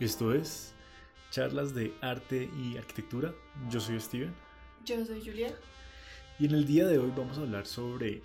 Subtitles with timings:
[0.00, 0.74] Esto es
[1.30, 3.34] Charlas de Arte y Arquitectura.
[3.68, 4.32] Yo soy Steven.
[4.84, 5.56] Yo soy Juliet.
[6.38, 8.22] Y en el día de hoy vamos a hablar sobre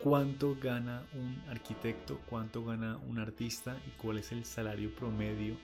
[0.00, 5.56] cuánto gana un arquitecto, cuánto gana un artista y cuál es el salario promedio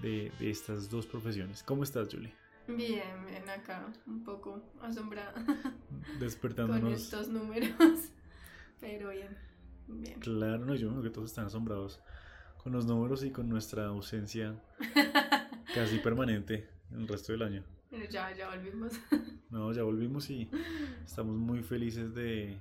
[0.00, 1.62] de, de estas dos profesiones.
[1.62, 2.34] ¿Cómo estás, Julie?
[2.68, 5.32] Bien, bien, acá un poco asombrada
[6.20, 6.82] Despertándonos.
[6.82, 7.70] con estos números,
[8.80, 9.38] pero bien,
[9.86, 10.20] bien.
[10.20, 12.00] Claro, no, yo creo que todos están asombrados
[12.66, 14.60] con los números y con nuestra ausencia
[15.72, 17.64] casi permanente el resto del año.
[17.88, 18.92] Pero ya, ya volvimos.
[19.50, 20.50] No, ya volvimos y
[21.04, 22.58] estamos muy felices de,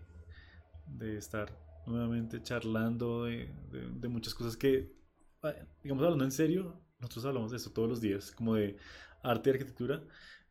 [0.86, 1.50] de estar
[1.88, 4.94] nuevamente charlando de, de- de muchas cosas que,
[5.42, 8.78] ah, digamos, hablando en serio, nosotros hablamos de eso todos los días, como de
[9.24, 10.04] arte y arquitectura.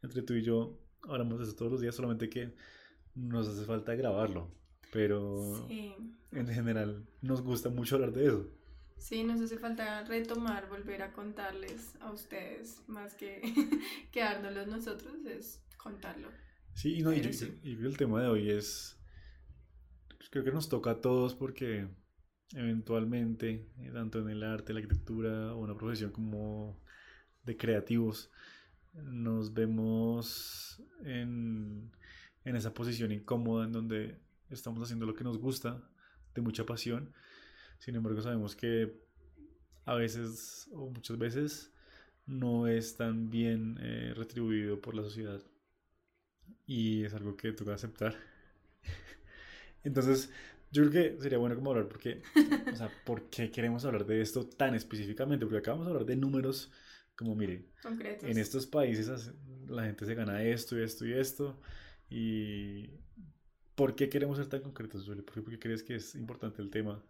[0.02, 2.52] Entre tú y yo hablamos de eso todos los días, solamente que
[3.14, 4.50] nos hace falta grabarlo.
[4.92, 5.94] Pero Sí,
[6.32, 8.48] en general nos gusta mucho hablar de eso.
[9.04, 13.42] Sí, nos hace falta retomar, volver a contarles a ustedes, más que
[14.12, 16.28] quedárnoslos nosotros, es contarlo.
[16.74, 17.58] Sí, y, no, y, yo- sí.
[17.62, 18.98] y el tema de hoy es,
[20.30, 21.88] creo que nos toca a todos porque
[22.54, 26.80] eventualmente, eh, tanto en el arte, la arquitectura o una profesión como
[27.44, 28.30] de creativos,
[28.94, 31.92] nos vemos en,
[32.44, 34.18] en esa posición incómoda en donde
[34.50, 35.82] estamos haciendo lo que nos gusta,
[36.34, 37.12] de mucha pasión.
[37.84, 38.98] Sin embargo, sabemos que
[39.84, 41.70] a veces o muchas veces
[42.24, 45.42] no es tan bien eh, retribuido por la sociedad
[46.64, 48.16] y es algo que toca aceptar.
[49.84, 50.32] Entonces,
[50.72, 52.22] yo creo que sería bueno como hablar porque,
[52.72, 55.44] o sea, ¿por qué queremos hablar de esto tan específicamente?
[55.44, 56.72] Porque acá vamos a hablar de números
[57.14, 58.30] como, mire, Concretos.
[58.30, 59.30] en estos países
[59.68, 61.60] la gente se gana esto y esto y esto.
[62.08, 62.88] ¿Y
[63.74, 65.22] por qué queremos ser tan concretos, Julie?
[65.22, 67.04] ¿Por qué, por qué crees que es importante el tema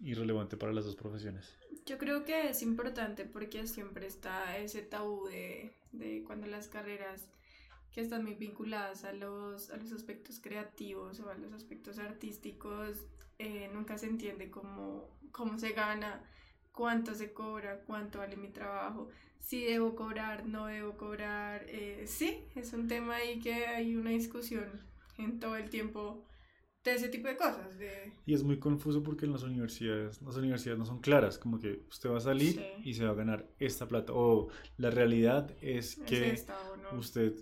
[0.00, 1.54] y relevante para las dos profesiones?
[1.86, 7.28] Yo creo que es importante porque siempre está ese tabú de, de cuando las carreras
[7.92, 13.06] que están muy vinculadas a los, a los aspectos creativos o a los aspectos artísticos,
[13.38, 16.22] eh, nunca se entiende cómo, cómo se gana,
[16.72, 19.08] cuánto se cobra, cuánto vale mi trabajo,
[19.40, 21.64] si debo cobrar, no debo cobrar.
[21.68, 24.68] eh, sí, es un tema ahí que hay una discusión
[25.16, 26.22] en todo el tiempo
[26.84, 27.78] de ese tipo de cosas.
[27.78, 31.58] De, Y es muy confuso porque en las universidades, las universidades no son claras, como
[31.58, 32.66] que usted va a salir Sí.
[32.90, 34.12] y se va a ganar esta plata.
[34.14, 36.98] O la realidad es es que esta o no.
[36.98, 37.34] usted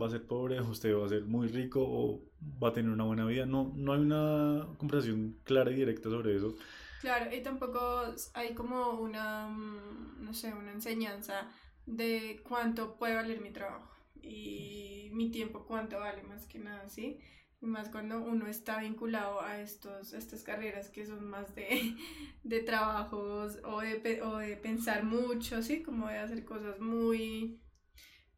[0.00, 2.22] va a ser pobre, usted va a ser muy rico o
[2.62, 3.46] va a tener una buena vida.
[3.46, 6.54] No, no hay una conversación clara y directa sobre eso.
[7.00, 8.02] Claro, y tampoco
[8.32, 11.50] hay como una, mm, no sé, una enseñanza
[11.84, 13.90] de cuánto puede valer mi trabajo
[14.22, 17.18] y mi tiempo cuánto vale más que nada, ¿sí?
[17.64, 21.96] Más cuando uno está vinculado a estos, estas carreras que son más de,
[22.44, 25.82] de trabajos o de, o de pensar mucho, ¿sí?
[25.82, 27.60] Como de hacer cosas muy,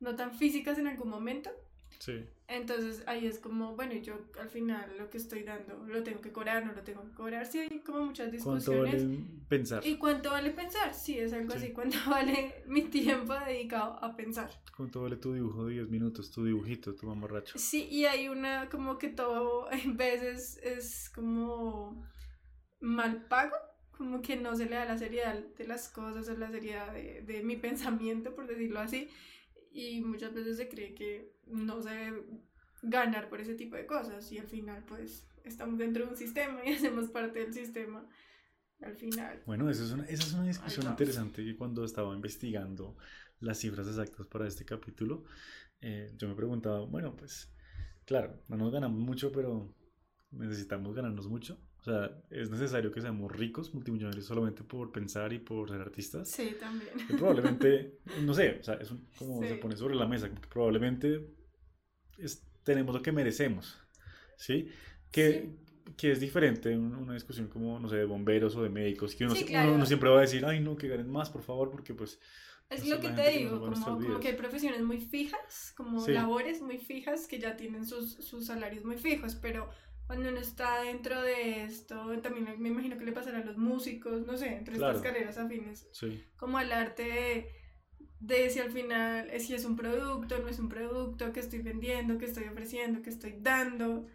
[0.01, 1.51] no tan físicas en algún momento.
[1.99, 2.25] Sí.
[2.49, 6.31] Entonces ahí es como, bueno, yo al final lo que estoy dando, lo tengo que
[6.31, 7.45] cobrar, no lo tengo que cobrar.
[7.47, 9.05] Sí, hay como muchas ¿Cuánto discusiones.
[9.05, 9.85] vale pensar?
[9.87, 10.95] ¿Y cuánto vale pensar?
[10.95, 11.59] Sí, es algo Sí.
[11.59, 11.73] así.
[11.73, 14.51] ¿Cuánto vale mi tiempo dedicado a pensar?
[14.77, 17.59] ¿Cuánto vale tu dibujo de 10 minutos, tu dibujito, tu mamarracho?
[17.59, 22.07] Sí, y hay una como que todo en veces es como
[22.81, 23.57] mal pago,
[23.91, 27.23] como que no se le da la seriedad de las cosas o la seriedad de,
[27.23, 29.09] de mi pensamiento, por decirlo así,
[29.77, 32.25] y muchas veces se cree que no se debe
[32.83, 36.61] ganar por ese tipo de cosas y al final pues estamos dentro de un sistema
[36.65, 38.07] y hacemos parte del sistema.
[38.83, 42.95] Al final, Bueno, esa es una, esa es una discusión interesante que cuando estaba investigando
[43.41, 45.25] las cifras exactas para este capítulo,
[45.81, 47.51] eh, yo me preguntaba, bueno, pues
[48.05, 49.75] claro, no nos ganamos mucho, pero
[50.31, 51.59] necesitamos ganarnos mucho.
[51.87, 56.29] O sea, es necesario que seamos ricos, multimillonarios, solamente por pensar y por ser artistas.
[56.29, 56.91] sí, también.
[57.07, 59.61] Que probablemente, no sé, o sea, es un- como se Sí.
[59.61, 61.29] pone sobre la mesa, que probablemente
[62.19, 63.79] es- tenemos lo que merecemos,
[64.37, 64.69] ¿sí?
[65.13, 65.55] Que,
[65.97, 69.25] que es diferente en una discusión como, no sé, de bomberos o de médicos, que
[69.25, 69.69] uno, Sí, se- claro.
[69.69, 72.19] uno- uno siempre va a decir, ay, no, que ganen más, por favor, porque pues...
[72.69, 75.73] Es Esa lo que te que digo, nuestras como, como que hay profesiones muy fijas,
[75.77, 76.11] como Sí.
[76.11, 79.71] labores muy fijas que ya tienen sus, sus salarios muy fijos, pero
[80.07, 84.27] cuando uno está dentro de esto, también me imagino que le pasará a los músicos,
[84.27, 84.99] no sé, entre Claro.
[84.99, 87.49] estas carreras afines, Sí, como al arte de,
[88.21, 91.61] de si al final, eh, si es un producto, no es un producto, que estoy
[91.63, 94.07] vendiendo, que estoy ofreciendo, que estoy dando.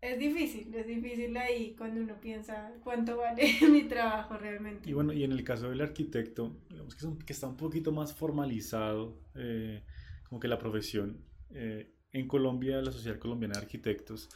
[0.00, 4.88] Es difícil, es difícil ahí cuando uno piensa cuánto vale mi trabajo realmente.
[4.88, 7.56] y bueno, y en el caso del arquitecto, digamos que, es un- que está un
[7.58, 9.84] poquito más formalizado, eh,
[10.28, 11.24] como que la profesión.
[11.50, 14.28] eh, en Colombia, la Sociedad Colombiana de Arquitectos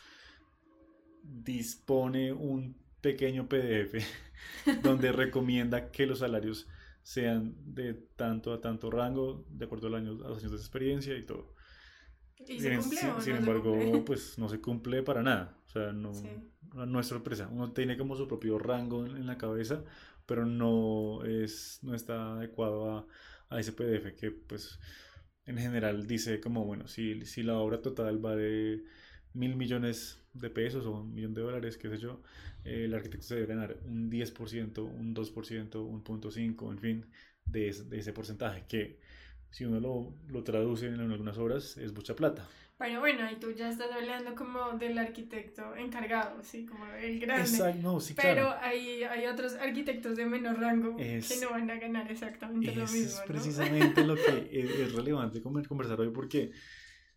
[1.24, 3.94] dispone un pequeño PDF
[4.82, 6.68] donde recomienda que los salarios
[7.02, 11.16] sean de tanto a tanto rango, de acuerdo al año, a los años de experiencia
[11.16, 11.54] y todo.
[12.46, 14.00] ¿Y se cumple sin, no embargo, cumple?
[14.06, 15.58] pues no se cumple para nada.
[15.66, 16.28] O sea, no, Sí.
[16.72, 17.48] no es sorpresa.
[17.50, 19.84] Uno tiene como su propio rango en, en la cabeza,
[20.26, 23.06] pero no, es, no está adecuado a,
[23.50, 24.78] a ese PDF que pues
[25.46, 28.84] en general dice como, bueno, si, si la obra total vale
[29.34, 32.22] mil millones de pesos o un millón de dólares, qué sé yo,
[32.64, 37.06] eh, el arquitecto se debe ganar un 10%, un 2%, un punto 5, en fin,
[37.44, 38.98] de, ese- de ese porcentaje, que
[39.50, 42.46] si uno lo, lo traduce en algunas obras es mucha plata.
[42.76, 47.42] Pero bueno, y tú ya estás hablando como del arquitecto encargado, sí, como el grande.
[47.42, 48.56] Exacto, no, sí, Pero claro.
[48.60, 52.86] hay, hay otros arquitectos de menor rango Es- que no van a ganar exactamente lo
[52.86, 53.26] mismo, es ¿no?
[53.26, 56.50] precisamente lo que es, es relevante conversar hoy porque,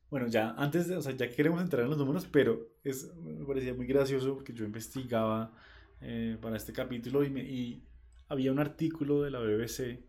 [0.09, 3.45] bueno, ya antes de, o sea, ya queremos entrar en los números, pero es, me
[3.45, 5.53] parecía muy gracioso porque yo investigaba
[6.01, 7.83] eh, para este capítulo y, me- y
[8.29, 10.03] había un artículo de la BBC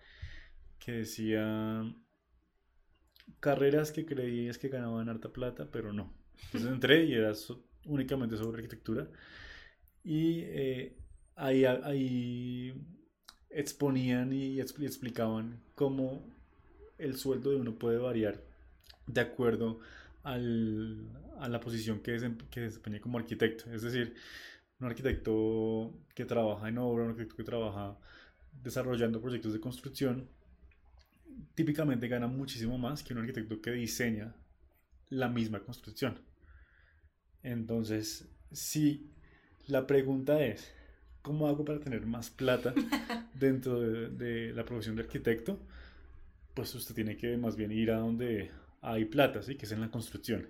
[0.78, 1.84] que decía
[3.40, 6.12] carreras que creías que ganaban harta plata, pero no.
[6.46, 7.32] Entonces entré y era
[7.86, 9.08] únicamente sobre arquitectura
[10.04, 10.96] y eh,
[11.36, 12.74] ahí, ahí
[13.50, 16.24] exponían y expli- explicaban cómo
[16.98, 18.42] el sueldo de uno puede variar
[19.08, 19.80] de acuerdo
[20.24, 21.08] al-
[21.40, 22.18] a la posición que,
[22.50, 23.70] que desempeñe como arquitecto.
[23.72, 24.14] Es decir,
[24.80, 27.98] un arquitecto que trabaja en obra, un arquitecto que trabaja
[28.62, 30.28] desarrollando proyectos de construcción,
[31.54, 34.34] típicamente gana muchísimo más que un arquitecto que diseña
[35.10, 36.20] la misma construcción.
[37.42, 39.10] Entonces, si
[39.66, 40.72] la pregunta es,
[41.22, 42.74] ¿cómo hago para tener más plata
[43.34, 45.58] dentro de, de la profesión de arquitecto?
[46.54, 48.50] Pues usted tiene que más bien ir a donde
[48.82, 49.56] hay plata, ¿sí?
[49.56, 50.48] que es en la construcción.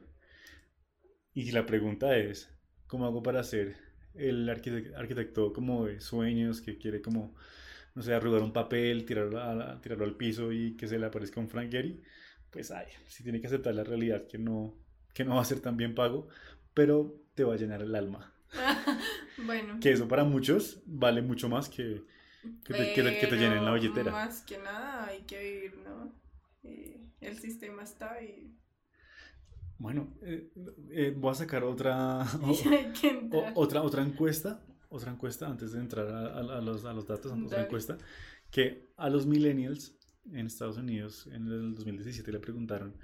[1.35, 2.51] Y la pregunta es,
[2.87, 3.77] ¿cómo hago para ser
[4.15, 7.35] el arquitec- arquitecto como de sueños, que quiere como,
[7.95, 11.41] no sé, arrugar un papel, tirarlo, a tirarlo al piso y que se le aparezca
[11.41, 12.03] un Frank Gehry?
[12.51, 14.75] Pues ay, si tiene que aceptar la realidad que no,
[15.15, 16.29] que no va a ser tan bien pago,
[16.75, 18.33] pero te va a llenar el alma.
[19.47, 19.79] bueno.
[19.81, 22.03] Que eso para muchos vale mucho más que,
[22.65, 24.13] que te, que te- que te llenen la billetera.
[24.13, 26.13] Más que nada hay que vivir, ¿no?
[26.65, 28.55] Y el sistema está y,
[29.79, 30.51] Bueno, eh,
[30.91, 32.23] eh, voy a sacar otra,
[33.33, 37.07] o- otra, otra encuesta, otra encuesta antes de entrar a, a- a los, a los
[37.07, 37.63] datos, otra Dale.
[37.65, 37.99] encuesta,
[38.51, 39.95] que a los millennials
[40.33, 42.95] en Estados Unidos en el 2017 le preguntaron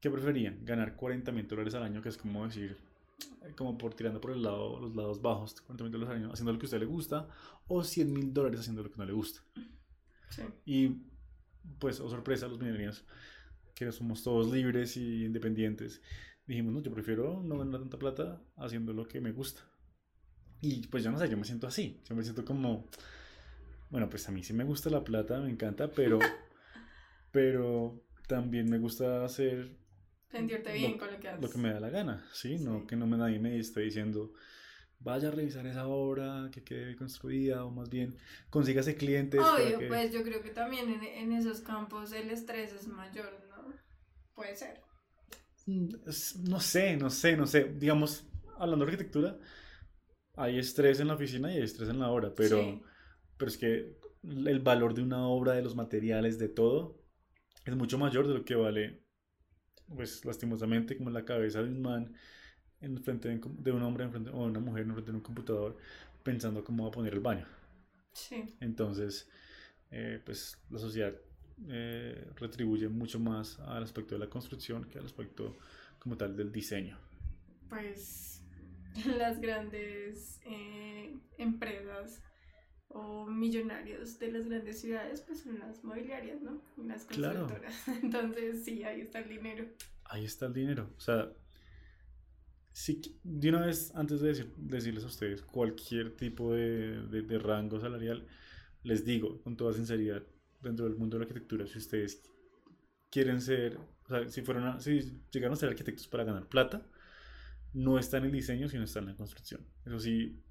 [0.00, 2.76] qué preferían, ganar 40 mil dólares al año, que es como decir,
[3.42, 6.32] eh, como por tirando por el lado, los lados bajos, 40 mil dólares al año
[6.32, 7.28] haciendo lo que a usted le gusta,
[7.66, 9.40] o 100 mil dólares haciendo lo que no le gusta.
[10.28, 10.42] Sí.
[10.66, 10.88] Y
[11.78, 13.04] pues, oh sorpresa, los millennials,
[13.74, 16.00] que somos todos libres y independientes,
[16.46, 19.62] dijimos, no, yo prefiero no ganar tanta plata haciendo lo que me gusta.
[20.60, 22.88] Y pues yo no sé, yo me siento así, yo me siento como,
[23.90, 26.18] bueno, pues a mí sí me gusta la plata, me encanta, pero,
[27.30, 29.76] pero también me gusta hacer
[30.30, 31.42] Sentirte Lo- bien con lo que haces.
[31.42, 32.58] lo que me da la gana, ¿sí?
[32.58, 32.86] No Sí.
[32.88, 34.32] que no me nadie me esté diciendo,
[34.98, 38.16] vaya a revisar esa obra que quede construida, o más bien,
[38.50, 39.40] consígase clientes.
[39.40, 42.88] para Obvio, que- pues yo creo que también en, en esos campos el estrés es
[42.88, 43.43] mayor, ¿no?
[44.34, 44.80] Puede ser.
[45.66, 47.64] No sé, no sé, no sé.
[47.78, 48.26] Digamos,
[48.58, 49.38] hablando de arquitectura,
[50.36, 52.82] hay estrés en la oficina y hay estrés en la obra, pero, Sí.
[53.36, 57.00] pero es que el valor de una obra, de los materiales, de todo,
[57.64, 59.02] es mucho mayor de lo que vale,
[59.96, 62.14] pues lastimosamente, como la cabeza de un man
[62.80, 65.16] en frente de un, de un hombre en frente, o una mujer en frente de
[65.18, 65.76] un computador
[66.22, 67.46] pensando cómo va a poner el baño.
[68.12, 68.56] Sí.
[68.60, 69.28] Entonces,
[69.90, 71.14] eh, pues la sociedad
[71.68, 75.56] eh, retribuye mucho más al aspecto de la construcción que al aspecto
[75.98, 76.98] como tal del diseño.
[77.68, 78.42] Pues
[79.18, 82.22] las grandes eh, empresas
[82.88, 86.62] o millonarios de las grandes ciudades pues son las mobiliarias, ¿no?
[86.76, 87.40] Las Claro.
[87.40, 87.88] constructoras.
[88.02, 89.66] Entonces sí, ahí está el dinero.
[90.04, 90.90] Ahí está el dinero.
[90.96, 91.32] O sea,
[92.72, 97.38] si, de una vez, antes de decir- decirles a ustedes cualquier tipo de, de- de
[97.38, 98.26] rango salarial,
[98.82, 100.22] les digo con toda sinceridad,
[100.64, 102.22] dentro del mundo de la arquitectura, si ustedes
[103.10, 106.86] quieren ser, o sea, si, fueron a- si llegaron a ser arquitectos para ganar plata,
[107.74, 109.66] no está en el diseño, sino está en la construcción.
[109.86, 110.42] Eso sí,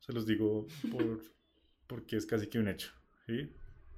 [0.00, 1.22] se los digo por,
[1.86, 2.92] porque es casi que un hecho.
[3.26, 3.50] ¿sí?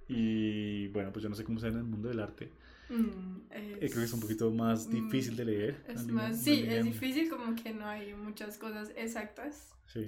[0.09, 2.53] Y bueno, pues yo no sé cómo sea en el mundo del arte.
[2.89, 5.77] Mm, Eh, creo que es un poquito más mm, difícil de leer.
[5.89, 9.75] Es más, sí, es difícil como que no hay muchas cosas exactas.
[9.87, 10.07] Sí,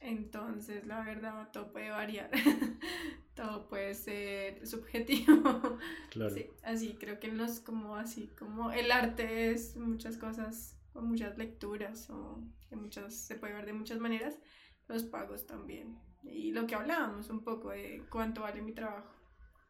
[0.00, 2.30] Entonces, la verdad, todo puede variar.
[3.34, 5.78] todo puede ser subjetivo.
[6.10, 6.34] claro.
[6.34, 11.00] Sí, así creo que no es como así, como el arte es muchas cosas, o
[11.00, 12.40] muchas lecturas, o
[12.70, 14.38] de muchas, se puede ver de muchas maneras,
[14.86, 15.98] los pagos también.
[16.22, 19.14] Y lo que hablábamos un poco de cuánto vale mi trabajo.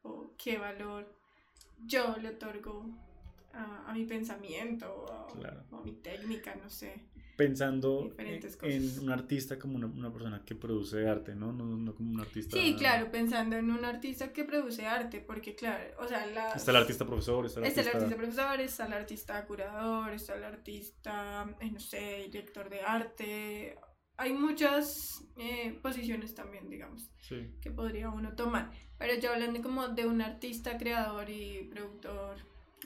[0.02, 1.18] o qué valor
[1.86, 2.86] yo le otorgo
[3.52, 7.02] a, mi pensamiento o, a mi técnica, no sé.
[7.38, 11.52] Pensando en, un artista como una, persona que produce arte, ¿no?
[11.52, 11.94] ¿no?
[11.94, 12.56] como un artista...
[12.56, 16.50] Sí, claro, pensando en un artista que produce arte, porque claro, o sea, la...
[16.50, 17.80] Está el artista profesor, está el artista...
[17.80, 22.68] Está el artista profesor, está el artista curador, está el artista, eh, no sé, director
[22.68, 23.78] de arte,
[24.18, 27.08] hay muchas eh, posiciones también, digamos,
[27.60, 28.72] que podría uno tomar.
[28.98, 32.38] Pero yo hablando como de un artista, creador y productor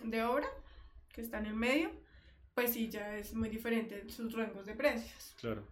[0.04, 0.46] de obra,
[1.10, 1.90] que está en el medio,
[2.54, 5.34] pues sí, ya es muy diferente sus rangos de precios.
[5.40, 5.66] Claro.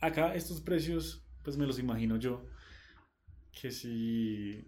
[0.00, 2.46] Acá estos precios, pues me los imagino yo,
[3.52, 4.64] que si,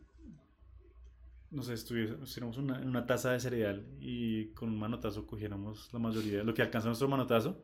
[1.51, 5.99] no sé, estuviéramos una, en una taza de cereal y con un manotazo cogiéramos la
[5.99, 7.63] mayoría lo que alcanza nuestro manotazo,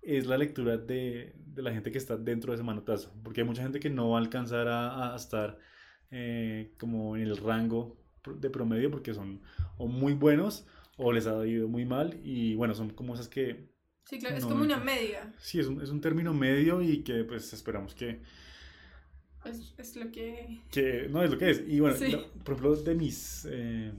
[0.00, 3.14] es la lectura de, de, la gente que está dentro de ese manotazo.
[3.22, 5.58] Porque hay mucha gente que no va a alcanzar a, estar
[6.10, 9.42] eh, como en el rango de promedio porque son
[9.78, 10.66] o muy buenos
[11.02, 12.20] o les ha ido muy mal.
[12.24, 13.70] Y bueno, son como esas que...
[14.04, 15.32] Sí, claro, es como una media.
[15.38, 18.20] Sí, es un, es un término medio y que pues esperamos que...
[19.44, 20.62] Es, es lo que...
[20.70, 21.08] que...
[21.10, 21.62] No, es lo que es.
[21.66, 21.96] Y bueno,
[22.44, 23.46] por ejemplo, de mis...
[23.50, 23.92] Eh,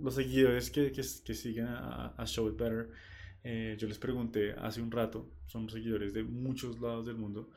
[0.00, 2.90] los seguidores que, que, que siguen a, a Show It Better
[3.48, 7.48] eh, yo les pregunté hace un rato, son seguidores de muchos lados del mundo,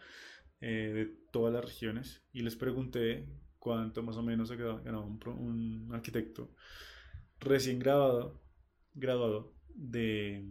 [0.61, 3.25] eh, de todas las regiones, y les pregunté
[3.57, 6.51] cuánto más o menos se ganaba un, arquitecto
[7.39, 8.39] recién graduado,
[8.99, 10.45] graduado de,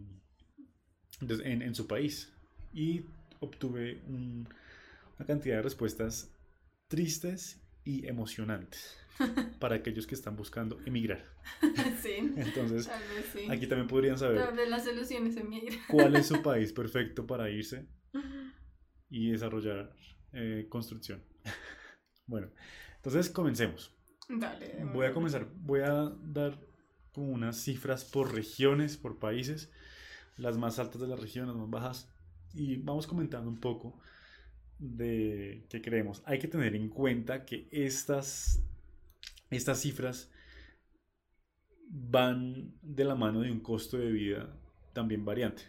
[1.21, 2.33] en, en, su país.
[2.73, 3.01] Y
[3.39, 6.31] obtuve una cantidad de respuestas
[6.87, 8.97] tristes y emocionantes
[9.59, 11.23] para aquellos que están buscando emigrar.
[12.01, 12.33] Sí.
[12.37, 12.89] Entonces,
[13.49, 15.35] aquí también podrían saber las soluciones
[15.89, 17.87] cuál es su país perfecto para irse
[19.09, 19.93] y desarrollar
[20.31, 21.21] eh, construcción.
[22.25, 22.51] bueno,
[22.95, 23.93] entonces comencemos.
[24.29, 24.85] Dale.
[24.93, 26.57] Voy a comenzar, voy a dar
[27.19, 29.69] como unas cifras por regiones, por países,
[30.37, 32.09] las más altas de la región, las más bajas,
[32.53, 33.99] y vamos comentando un poco
[34.77, 36.23] de qué creemos.
[36.25, 38.63] Hay que tener en cuenta que estas
[39.51, 40.31] estas cifras
[41.89, 44.55] van de la mano de un costo de vida
[44.93, 45.63] también variante.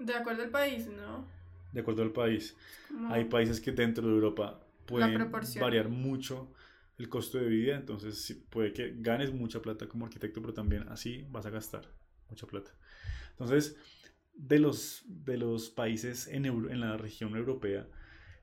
[0.00, 1.24] De acuerdo al país, ¿no?
[1.72, 2.56] De acuerdo al país.
[3.10, 5.30] Hay países que dentro de Europa pueden
[5.60, 6.52] variar mucho
[7.00, 11.24] el costo de vida, entonces puede que ganes mucha plata como arquitecto, pero también así
[11.30, 11.88] vas a gastar
[12.28, 12.72] mucha plata.
[13.30, 13.76] Entonces,
[14.34, 17.86] de los, de los países en, en la región europea,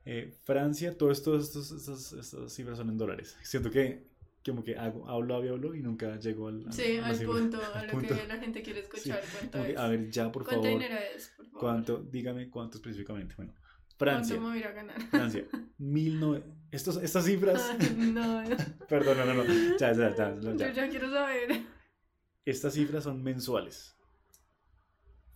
[0.06, 3.38] eh, Francia, todo esto, estas, cifras son en dólares.
[3.44, 4.08] Siento que
[4.44, 8.00] como que hago, hablo, hablo, hablo y nunca llego al, sí, al punto, a lo
[8.00, 9.22] que la gente quiere escuchar.
[9.32, 9.78] ¿Cuánto es?
[9.78, 10.80] A ver, ya, por ¿Cuánto favor.
[10.80, 11.34] dinero es?
[11.36, 11.60] Por favor?
[11.60, 11.98] ¿Cuánto?
[11.98, 13.36] Dígame cuánto específicamente.
[13.36, 13.54] Bueno,
[13.98, 14.36] Francia.
[14.36, 15.02] ¿Cuánto me voy a ganar?
[15.10, 15.46] Francia.
[15.78, 16.42] Mil no...
[16.70, 17.64] Estos, estas cifras.
[17.98, 18.58] no, no.
[18.90, 19.78] Perdón, no, no, no.
[19.78, 20.56] Ya, ya, ya, ya.
[20.56, 21.62] Yo ya quiero saber.
[22.46, 23.98] Estas cifras son mensuales.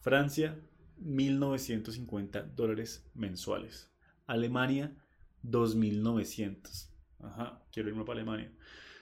[0.02, 0.60] Francia,
[1.00, 3.92] 1.950 dólares mensuales.
[4.28, 4.96] Alemania,
[5.44, 6.90] 2.900.
[7.20, 8.52] Ajá, quiero irme para Alemania.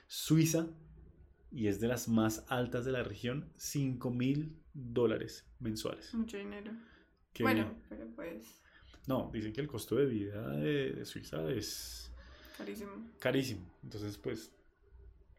[0.07, 0.67] Suiza,
[1.51, 6.13] y es de las más altas de la región, 5 mil dólares mensuales.
[6.13, 6.71] Mucho dinero.
[7.39, 8.61] bueno, pero pues...
[9.09, 12.13] No, dicen que el costo de vida de, Suiza es...
[12.55, 12.91] Carísimo.
[13.17, 13.73] Carísimo.
[13.81, 14.51] Entonces, pues...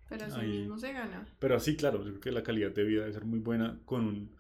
[0.09, 1.25] Pero así mismo se gana.
[1.39, 4.07] Pero sí, claro, yo creo que la calidad de vida debe ser muy buena con
[4.07, 4.37] un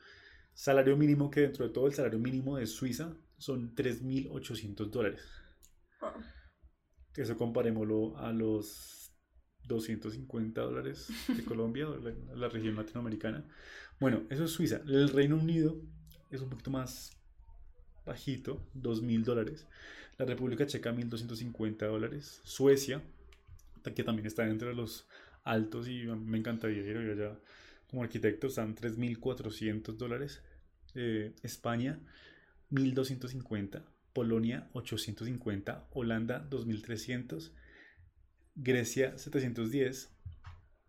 [0.52, 5.22] salario mínimo que dentro de todo el salario mínimo de Suiza son 3.800 dólares.
[7.14, 9.14] Eso comparémoslo a los
[9.62, 13.46] 250 dólares de Colombia, la, la, región latinoamericana.
[14.00, 14.82] Bueno, eso es Suiza.
[14.88, 15.80] El Reino Unido
[16.30, 17.19] es un poquito más
[18.04, 19.66] bajito, 2.000 dólares.
[20.18, 22.40] La República Checa, 1.250 dólares.
[22.44, 23.02] Suecia,
[23.94, 25.06] que también está entre los
[25.44, 27.38] altos y me encantaría ir allá
[27.90, 30.42] como arquitecto, están 3.400 dólares.
[30.94, 31.98] Eh, España,
[32.70, 33.82] 1.250.
[34.12, 35.88] Polonia, 850.
[35.92, 37.50] Holanda, 2.300.
[38.54, 40.10] Grecia 710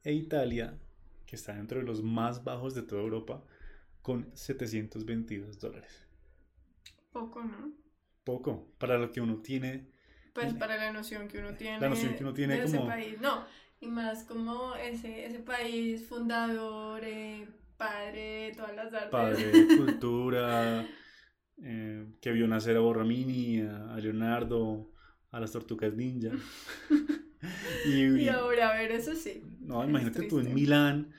[0.04, 0.78] e Italia,
[1.26, 3.44] que está dentro de los más bajos de toda Europa,
[4.02, 6.11] con 722 dólares.
[7.12, 7.74] Poco, ¿no?
[8.24, 9.88] Poco, para lo que uno tiene.
[10.34, 11.80] Pues para la noción que uno tiene.
[11.80, 12.76] La noción que uno tiene de como...
[12.76, 13.46] ese país, no.
[13.82, 19.10] Y más como ese, ese país fundador, eh, padre de todas las artes.
[19.10, 20.86] Padre de cultura,
[21.64, 24.92] eh, que vio nacer a Borramini, a Leonardo,
[25.32, 26.30] a las tortugas ninja.
[27.86, 29.44] y, ahora, a ver, eso sí.
[29.60, 31.12] No, imagínate tú en Milán,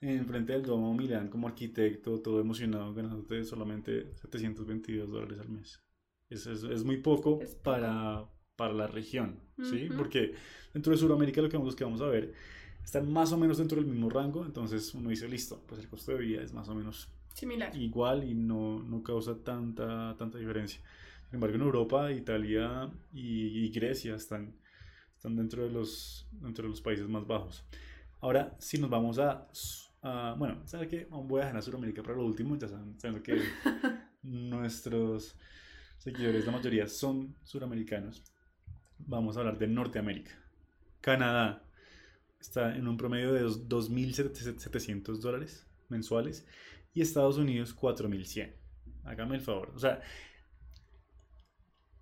[0.00, 5.80] enfrente del Domo Milán, como arquitecto, todo emocionado, ganándote solamente 722 dólares al mes.
[6.28, 8.24] Es, es, es muy poco, Para,
[8.56, 9.86] para la región, ¿sí?
[9.88, 9.96] Ujú.
[9.96, 10.34] Porque
[10.72, 12.32] dentro de Sudamérica lo que vamos, que vamos a ver
[12.84, 16.12] están más o menos dentro del mismo rango, entonces uno dice, listo, pues el costo
[16.12, 17.76] de vida es más o menos Similar.
[17.76, 20.80] igual y no, no causa tanta, tanta diferencia.
[21.26, 24.56] Sin embargo, en Europa, Italia y, y Grecia están,
[25.14, 27.64] están dentro, de los, dentro de los países más bajos.
[28.20, 29.46] Ahora, si nos vamos a...
[30.02, 31.06] a- bueno, ¿sabes qué?
[31.10, 33.40] Voy a dejar a Sudamérica para lo último, ya saben, que
[34.22, 35.36] nuestros
[35.98, 38.22] seguidores, la mayoría son suramericanos.
[38.98, 40.32] Vamos a hablar de Norteamérica.
[41.00, 41.64] Canadá
[42.40, 46.46] está en un promedio de dos- 2.700 dólares mensuales
[46.94, 48.54] y Estados Unidos 4.100.
[49.04, 49.72] Hágame el favor.
[49.74, 50.02] O sea,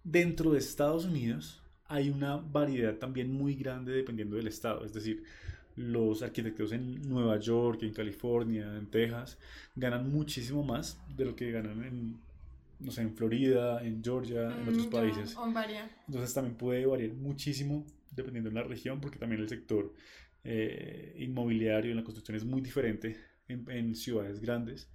[0.04, 4.84] dentro de Estados Unidos hay una variedad también muy grande dependiendo del estado.
[4.84, 5.24] Es decir,
[5.78, 9.38] los arquitectos en Nueva York, en California, en Texas,
[9.76, 12.16] ganan muchísimo más de lo que ganan en,
[12.80, 15.34] no sé, en Florida, en Georgia, en otros Mm, países.
[16.06, 19.92] Entonces también puede variar muchísimo dependiendo de la región, porque también el sector
[20.44, 23.16] eh, inmobiliario en la construcción es muy diferente
[23.48, 24.88] en, en ciudades grandes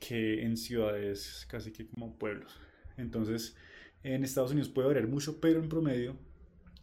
[0.00, 2.58] que en ciudades casi que como pueblos.
[2.96, 3.56] Entonces
[4.02, 6.16] en Estados Unidos puede variar mucho, pero en promedio,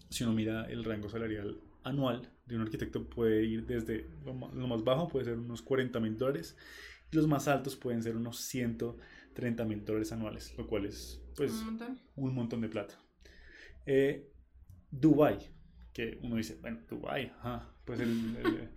[0.10, 4.84] si uno mira el rango salarial anual de un arquitecto puede ir desde lo más
[4.84, 6.58] bajo, puede ser unos 40 mil dólares,
[7.12, 11.52] y los más altos pueden ser unos 130 mil dólares anuales, lo cual es pues
[11.54, 12.00] un montón.
[12.18, 12.96] un montón de plata.
[13.86, 14.30] Eh,
[14.92, 15.38] Dubai,
[15.94, 18.10] que uno dice, bueno, Dubai, ajá, pues el,
[18.44, 18.70] el-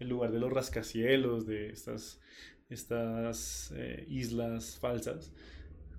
[0.00, 2.20] el lugar de los rascacielos, de estas,
[2.68, 5.32] estas eh, islas falsas,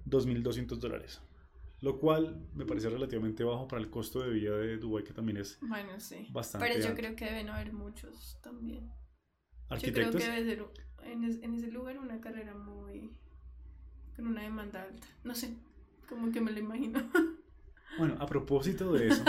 [0.05, 1.21] 2.200 dólares.
[1.81, 5.37] Lo cual me parece relativamente bajo para el costo de vida de Dubai, que también
[5.37, 6.27] es Bueno, sí.
[6.31, 6.99] bastante Pero yo alto.
[6.99, 8.85] creo que deben haber muchos también.
[8.87, 8.91] Yo
[9.67, 9.77] creo
[10.09, 10.15] arquitectos.
[10.15, 10.65] que debe ser
[11.03, 13.11] en, es- en ese lugar una carrera muy.
[14.15, 15.07] con una demanda alta.
[15.23, 15.57] No sé,
[16.07, 16.99] como que me lo imagino.
[17.97, 19.23] Bueno, a propósito de eso,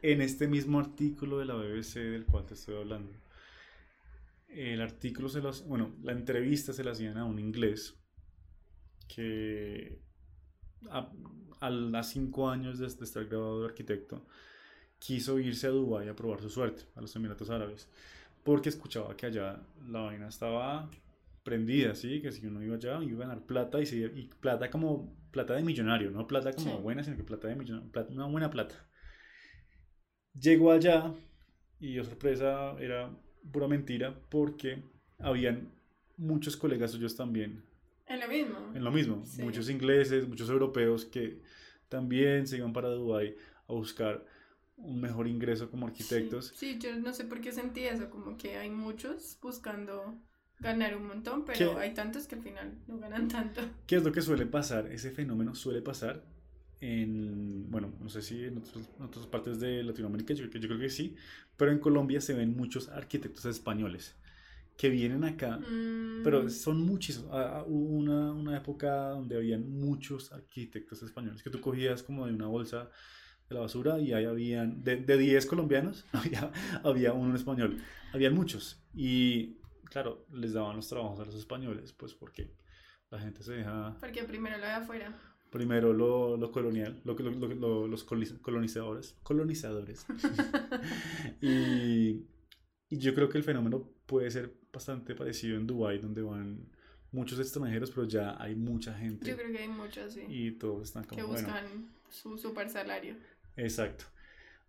[0.00, 3.12] en este mismo artículo de la BBC del cual te estoy hablando,
[4.48, 7.98] el artículo se los, bueno, la entrevista se la hacían a un inglés
[9.06, 10.00] que
[10.90, 11.10] a,
[11.60, 14.26] a las cinco años de, de estar graduado de arquitecto
[14.98, 17.88] quiso irse a Dubái a probar su suerte, a los Emiratos Árabes,
[18.44, 20.90] porque escuchaba que allá la vaina estaba
[21.42, 22.20] prendida, ¿sí?
[22.20, 25.54] Que si uno iba allá iba a ganar plata y, se- y plata como plata
[25.54, 26.82] de millonario, no plata como Sí.
[26.82, 28.74] buena, sino que plata de millonario, plata- una buena plata.
[30.34, 31.12] Llegó allá
[31.80, 33.10] y, oh sorpresa, era
[33.52, 34.82] pura mentira porque
[35.18, 35.72] habían
[36.16, 37.64] muchos colegas suyos también
[38.10, 38.58] Es lo mismo.
[38.74, 39.24] en lo mismo.
[39.24, 39.42] Sí.
[39.42, 41.42] Muchos ingleses, muchos europeos que
[41.88, 43.36] también se iban para Dubái
[43.68, 44.24] a buscar
[44.76, 46.46] un mejor ingreso como arquitectos.
[46.56, 50.16] Sí, sí, yo no sé por qué sentí eso, como que hay muchos buscando
[50.58, 51.80] ganar un montón, pero ¿Qué?
[51.80, 53.60] hay tantos que al final no ganan tanto.
[53.86, 54.86] ¿Qué es lo que suele pasar?
[54.92, 56.24] Ese fenómeno suele pasar
[56.80, 60.78] en, bueno, no sé si en, otros- en otras partes de Latinoamérica, yo, yo creo
[60.80, 61.14] que sí,
[61.56, 64.16] pero en Colombia se ven muchos arquitectos españoles
[64.80, 67.28] que vienen acá, Mm, pero son muchísimos.
[67.32, 72.26] Ah, ah, Hubo una, una época donde habían muchos arquitectos españoles que tú cogías como
[72.26, 72.88] de una bolsa
[73.48, 76.50] de la basura y ahí habían, de, de 10 colombianos, había,
[76.84, 77.76] había uno en español.
[78.14, 78.82] Habían muchos.
[78.94, 82.54] Y claro, les daban los trabajos a los españoles, pues porque
[83.10, 85.14] la gente se deja Porque primero lo de afuera.
[85.50, 90.06] primero lo, lo colonial, lo, lo- lo- lo- los colonizadores, colonizadores.
[91.42, 92.24] y,
[92.88, 96.68] y yo creo que el fenómeno puede ser bastante parecido en Dubái, donde van
[97.12, 100.88] muchos extranjeros, pero ya hay mucha gente Yo creo que hay muchos, sí, y todos
[100.88, 103.14] están que como, bueno, buscan su super salario.
[103.56, 104.06] exacto.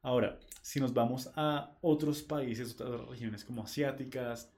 [0.04, 4.54] Ahora, si nos vamos a otros países, otras regiones como asiáticas,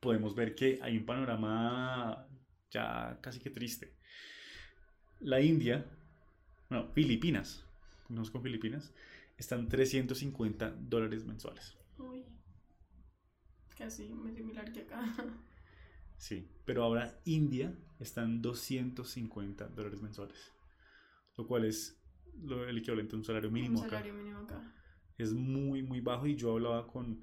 [0.00, 2.26] podemos ver que hay un panorama
[2.70, 3.92] ya casi que triste.
[5.20, 5.84] La India,
[6.70, 7.62] bueno, Filipinas,
[8.08, 8.90] nos con Filipinas,
[9.36, 11.76] están 350 dólares mensuales.
[11.98, 12.24] Uy.
[13.78, 15.00] Casi muy similar que acá.
[16.16, 20.52] Sí, pero ahora India están 250 dólares mensuales,
[21.36, 21.98] lo cual es
[22.42, 23.88] lo, el equivalente a un salario mínimo un acá.
[23.90, 24.60] salario mínimo acá.
[25.18, 27.20] es muy, muy bajo y yo hablaba con,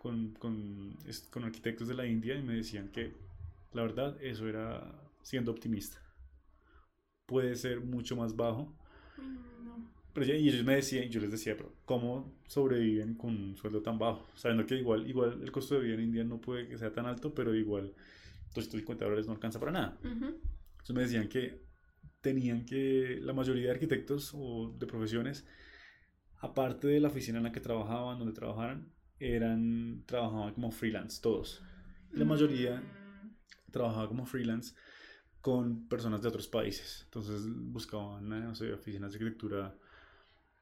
[0.00, 0.96] con, con,
[1.30, 3.14] con arquitectos de la India y me decían que
[3.72, 5.98] la verdad eso era siendo optimista.
[7.26, 8.74] Puede ser mucho más bajo,
[9.64, 9.74] no.
[10.14, 13.82] Pero ya- y ellos me decían, yo les decía, pero ¿cómo sobreviven con un sueldo
[13.82, 14.26] tan bajo?
[14.36, 17.06] Sabiendo que igual, igual el costo de vida en India no puede que sea tan
[17.06, 17.94] alto, pero igual
[18.54, 19.98] 250 dólares no alcanza para nada.
[20.04, 20.40] Ujú.
[20.72, 21.62] Entonces me decían que
[22.22, 25.46] tenían que, la mayoría de arquitectos o de profesiones,
[26.40, 31.62] aparte de la oficina en la que trabajaban, donde trabajaran, eran, trabajaban como freelance, todos.
[32.12, 33.36] La mayoría Mm,
[33.70, 34.74] trabajaba como freelance
[35.40, 37.02] con personas de otros países.
[37.04, 39.76] Entonces buscaban, eh, no sé, oficinas de arquitectura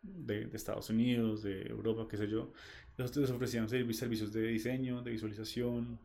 [0.03, 2.53] de, de, Estados Unidos, de Europa, qué sé yo.
[2.97, 5.99] Les, ofrecían servicios de diseño, de visualización,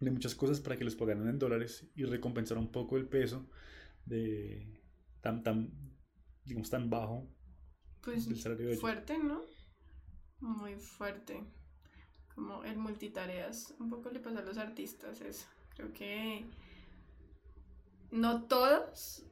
[0.00, 3.46] de muchas cosas para que les pagaran en dólares y recompensar un poco el peso
[4.06, 4.80] de
[5.20, 5.70] tan, tan,
[6.44, 7.28] digamos, tan bajo
[8.00, 8.28] pues
[8.80, 9.42] fuerte, ¿no?
[10.40, 11.44] Muy fuerte.
[12.34, 13.74] Como el multitareas.
[13.78, 15.46] Un poco le pasa a los artistas eso.
[15.74, 16.46] Creo que
[18.10, 19.24] no todos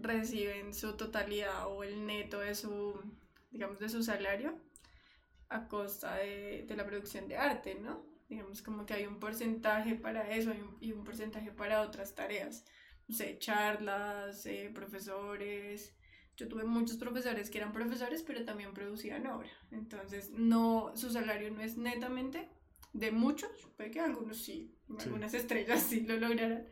[0.00, 3.00] reciben su totalidad o el neto de su,
[3.50, 4.60] digamos, de su salario
[5.48, 8.06] a costa de, de la producción de arte, ¿no?
[8.28, 12.14] Digamos como que hay un porcentaje para eso y un, y un porcentaje para otras
[12.14, 12.64] tareas.
[13.06, 15.94] No sé, charlas, eh, profesores,
[16.36, 19.50] yo tuve muchos profesores que eran profesores, pero también producían obra.
[19.72, 22.48] Entonces, no, su salario no es netamente
[22.92, 26.66] de muchos, puede que algunos sí, algunas estrellas sí lo lograran,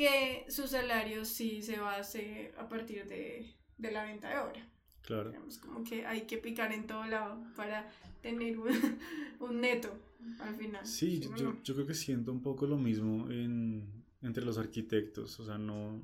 [0.00, 4.66] que su salario sí se base a partir de, de la venta de obra.
[5.02, 5.30] Claro.
[5.30, 7.86] Digamos, como que hay que picar en todo lado para
[8.22, 8.70] tener un,
[9.40, 9.92] un neto
[10.40, 10.86] al final.
[10.86, 13.84] Sí, yo, yo, creo que siento un poco lo mismo en,
[14.22, 15.38] entre los arquitectos.
[15.38, 16.02] O sea, no,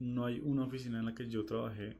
[0.00, 1.98] no hay una oficina en la que yo trabajé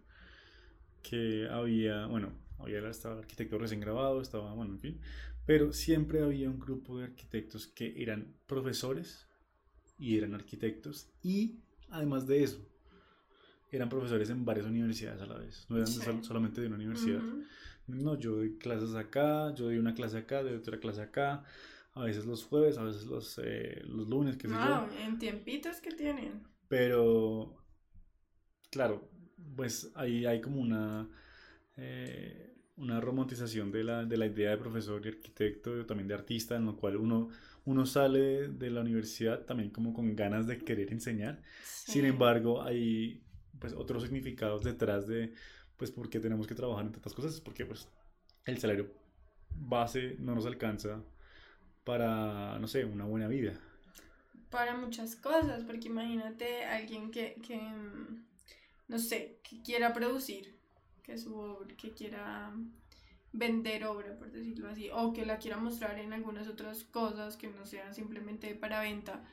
[1.00, 5.00] que había, bueno, había estaba el arquitecto recién grabado, estaba, bueno, en fin,
[5.46, 9.29] pero siempre había un grupo de arquitectos que eran profesores
[10.00, 11.60] y eran arquitectos y
[11.90, 12.66] además de eso,
[13.70, 17.22] eran profesores en varias universidades a la vez, no eran solamente de una universidad.
[17.86, 21.44] No, yo doy clases acá, yo doy una clase acá, doy otra clase acá,
[21.94, 24.88] a veces los jueves, a veces los, eh, los lunes, qué sé yo.
[25.04, 26.42] en tiempitos que tienen.
[26.68, 27.56] Pero,
[28.70, 29.08] claro,
[29.56, 31.08] pues ahí hay como una,
[31.76, 36.56] eh, una romantización de la, de la, idea de profesor y arquitecto, también de artista,
[36.56, 37.28] en lo cual uno,
[37.64, 41.42] uno sale de la universidad también como con ganas de querer enseñar.
[41.64, 43.22] Sin embargo, hay
[43.58, 45.32] pues otros significados detrás de
[45.76, 47.88] pues por qué tenemos que trabajar en tantas cosas, porque pues
[48.44, 48.92] el salario
[49.50, 51.02] base no nos alcanza
[51.84, 53.58] para, no sé, una buena vida.
[54.50, 58.24] Para muchas cosas, porque imagínate alguien que, que mm,
[58.88, 60.54] no sé, que quiera producir,
[61.02, 62.52] que su obra, que quiera
[63.32, 67.48] vender obra, por decirlo así, o que la quiera mostrar en algunas otras cosas que
[67.48, 69.24] no sean simplemente para venta,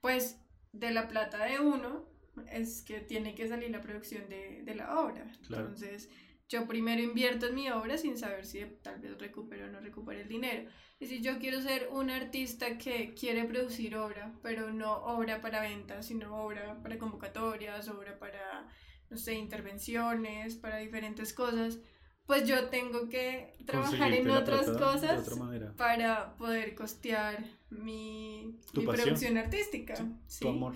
[0.00, 0.40] pues
[0.72, 2.06] de la plata de uno
[2.50, 5.30] es que tiene que salir la producción de, de la obra.
[5.42, 6.10] Entonces,
[6.48, 10.20] yo primero invierto en mi obra sin saber si tal vez recupero o no recupero
[10.20, 10.68] el dinero.
[10.98, 15.60] Y si yo quiero ser un artista que quiere producir obra, pero no obra para
[15.60, 18.68] venta, sino obra para convocatorias, obra para,
[19.10, 21.78] no sé, intervenciones, para diferentes cosas,
[22.26, 25.28] pues yo tengo que trabajar en otras cosas
[25.76, 29.94] para poder costear mi, mi producción artística.
[30.40, 30.74] Tu amor.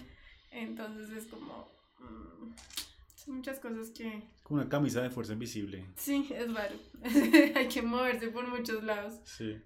[0.51, 1.69] Entonces es como...
[2.01, 2.53] Mm,
[3.15, 4.23] son muchas cosas que...
[4.43, 5.87] Como una camisa de fuerza invisible.
[5.97, 6.77] Sí, es raro.
[7.55, 9.21] Hay que moverse por muchos lados.
[9.25, 9.57] Sí.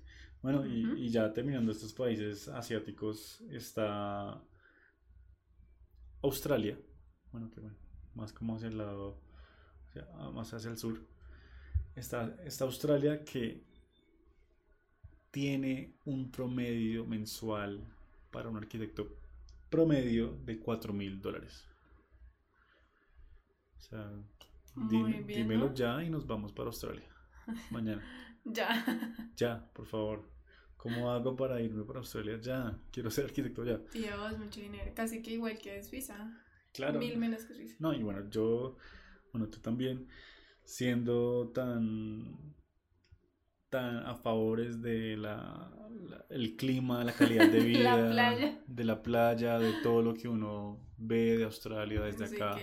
[0.40, 4.42] Bueno, y, y, ya terminando estos países asiáticos, está
[6.20, 6.76] Australia,
[7.30, 7.76] bueno, que bueno,
[8.14, 9.20] más como hacia el lado,
[10.34, 11.11] más hacia el sur.
[11.94, 13.62] Está, está Australia que
[15.30, 17.80] tiene un promedio mensual
[18.30, 19.08] para un arquitecto
[19.68, 21.66] promedio de 4 mil dólares.
[23.76, 24.10] O sea,
[24.76, 27.08] dímelo ya y nos vamos para Australia.
[27.70, 28.02] Mañana.
[28.44, 28.84] ya.
[29.36, 30.30] Ya, por favor.
[30.76, 32.38] ¿Cómo hago para irme para Australia?
[32.40, 33.78] Ya, quiero ser arquitecto ya.
[33.92, 34.92] Dios, mucho dinero.
[34.94, 36.16] Casi que igual que Suiza.
[36.72, 36.98] Claro.
[36.98, 37.76] Mil menos que Suiza.
[37.78, 38.76] No, y bueno, yo,
[39.32, 40.08] bueno, tú también,
[40.64, 42.54] siendo tan,
[43.68, 45.70] tan a favores de la,
[46.30, 50.78] el clima, la calidad de vida, la de la playa, de todo lo que uno
[50.98, 52.56] ve de Australia desde acá,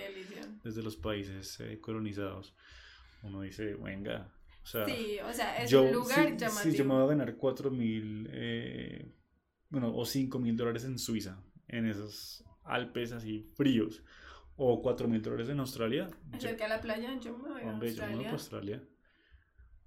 [0.62, 2.54] desde los países eh, colonizados.
[3.22, 4.32] Uno dice, venga,
[4.64, 6.72] sí, o sea, es un lugar llamativo.
[6.72, 9.12] Sí, yo me voy a ganar 4 mil, eh,
[9.68, 14.02] bueno, o 5 mil dólares en Suiza, en esos Alpes así fríos,
[14.62, 16.10] o 4 mil dólares en Australia.
[16.32, 17.94] Acerca de la playa, yo me voy a Australia.
[17.94, 18.82] yo me voy a Australia.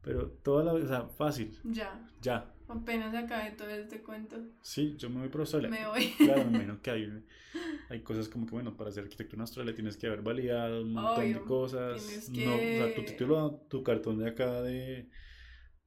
[0.02, 1.56] Pero toda la, o sea, fácil.
[1.64, 2.04] Ya.
[2.22, 2.52] Ya.
[2.68, 4.38] Apenas acabe todo este cuento.
[4.62, 5.70] Sí, yo me voy por Australia.
[5.70, 6.08] Me voy.
[6.18, 7.24] Claro, me imagino que hay,
[7.90, 10.94] hay cosas como que, bueno, para ser arquitecto en Australia tienes que haber validado un
[10.94, 12.30] montón de cosas.
[12.32, 15.08] No, o sea, tu título, tu cartón de acá de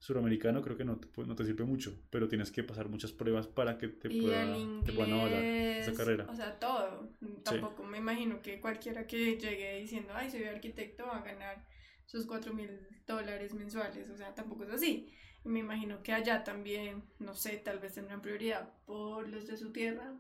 [0.07, 3.47] suramericano creo que no te, no te sirve mucho, pero tienes que pasar muchas pruebas
[3.47, 6.27] para que te, pueda, te puedan avalar esa carrera.
[6.29, 7.09] O sea, todo.
[7.43, 11.67] Tampoco me imagino que cualquiera que llegue diciendo, ay, soy arquitecto, va a ganar
[12.07, 12.71] sus 4 mil
[13.07, 14.09] dólares mensuales.
[14.11, 15.13] O sea, tampoco es así
[15.47, 19.73] me imagino que allá también, no sé, tal vez tendrán prioridad por los de su
[19.73, 20.15] tierra,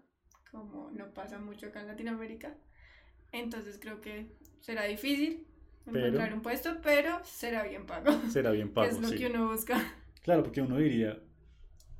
[0.50, 2.56] como no pasa mucho acá en Latinoamérica.
[3.32, 5.46] Entonces creo que será difícil,
[5.86, 8.10] encontrar un puesto, pero será bien pago.
[8.30, 8.88] Será bien pago.
[8.88, 9.80] es lo que uno busca.
[10.22, 11.18] Claro, porque uno diría,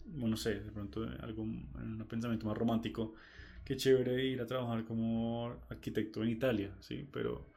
[0.05, 3.15] bueno, no sé, de pronto algo, un pensamiento más romántico,
[3.65, 7.09] qué chévere ir a trabajar como arquitecto en Italia, ¿sí?
[7.13, 7.53] Pero,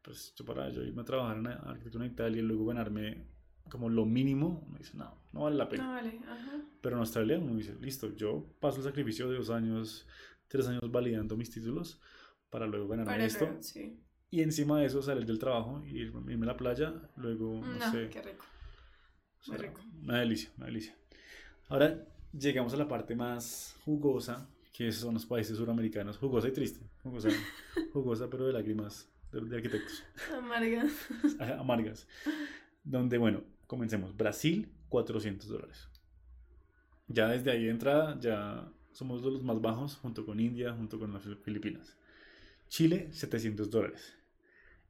[0.00, 3.26] pues, yo para yo irme a trabajar en arquitectura en Italia y luego ganarme
[3.68, 5.84] como lo mínimo, uno dice, no, no vale la pena.
[5.84, 6.60] No vale, ajá.
[6.80, 10.06] Pero en Australia uno dice, listo, yo paso el sacrificio de dos años,
[10.48, 12.00] tres años validando mis títulos
[12.50, 13.56] para luego ganarme esto.
[13.60, 13.98] sí.
[14.32, 18.08] Y encima de eso salir del trabajo, irme a la playa, luego, no, no sé.
[18.08, 18.46] Qué rico.
[19.46, 19.82] Muy rico.
[20.02, 20.96] Una delicia, una delicia.
[21.68, 26.16] Ahora llegamos a la parte más jugosa, que son los países suramericanos.
[26.16, 26.80] Jugosa y triste.
[27.02, 27.28] Jugosa,
[27.92, 30.02] jugosa pero de lágrimas de, arquitectos.
[30.34, 30.92] Amargas.
[31.58, 32.08] Amargas.
[32.82, 34.16] Donde, bueno, comencemos.
[34.16, 35.90] Brasil, 400 dólares.
[37.06, 40.98] Ya desde ahí de entrada, ya somos de los más bajos, junto con India, junto
[40.98, 41.98] con las Filipinas.
[42.68, 44.21] Chile, 700 dólares.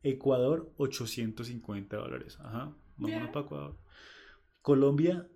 [0.03, 2.39] Ecuador, 850 dólares.
[2.41, 3.79] Ajá, vámonos para Ecuador.
[4.61, 5.29] Colombia,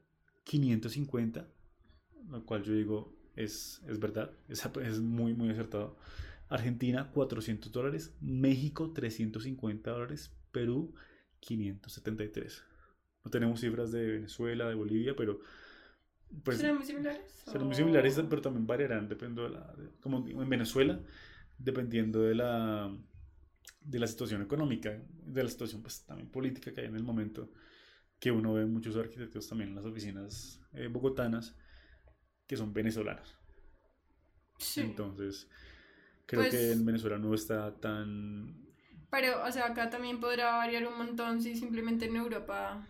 [0.44, 1.48] 550,
[2.28, 5.96] lo cual yo digo es, es verdad, es, es muy, muy acertado.
[6.48, 8.16] Argentina, 400 dólares.
[8.20, 10.32] México, 350 dólares.
[10.52, 10.94] Perú,
[11.40, 12.64] 573.
[13.24, 15.40] No tenemos cifras de Venezuela, de Bolivia, pero...
[16.44, 17.42] Pues, ¿Serán muy similares?
[17.44, 19.74] Serán muy similares, pero también variarán, dependiendo de la...
[20.00, 21.00] como en Venezuela,
[21.58, 22.96] dependiendo de la,
[23.86, 27.50] de la situación económica, de la situación pues, también política que hay en el momento,
[28.18, 31.56] que uno ve muchos arquitectos también en las oficinas eh, bogotanas
[32.46, 33.38] que son venezolanos.
[34.58, 34.80] Sí.
[34.80, 35.48] Entonces,
[36.26, 38.66] creo que pues en Venezuela no está tan...
[39.10, 42.84] Pero, o sea, acá también podrá variar un montón si simplemente en Europa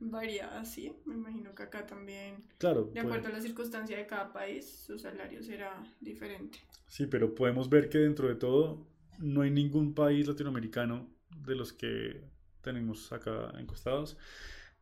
[0.00, 0.94] varía así.
[1.06, 4.98] Me imagino que acá también, claro, de acuerdo a la circunstancia de cada país, su
[4.98, 6.58] salario será diferente.
[6.88, 11.72] Sí, pero podemos ver que dentro de todo no hay ningún país latinoamericano de los
[11.72, 12.24] que
[12.62, 14.16] tenemos acá encostados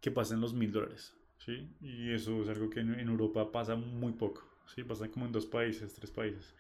[0.01, 1.69] que pasen los mil dólares, ¿sí?
[1.81, 4.43] Y eso es algo que en, Europa pasa muy poco,
[4.75, 4.83] ¿sí?
[4.85, 6.55] Pasa como en dos países, tres países.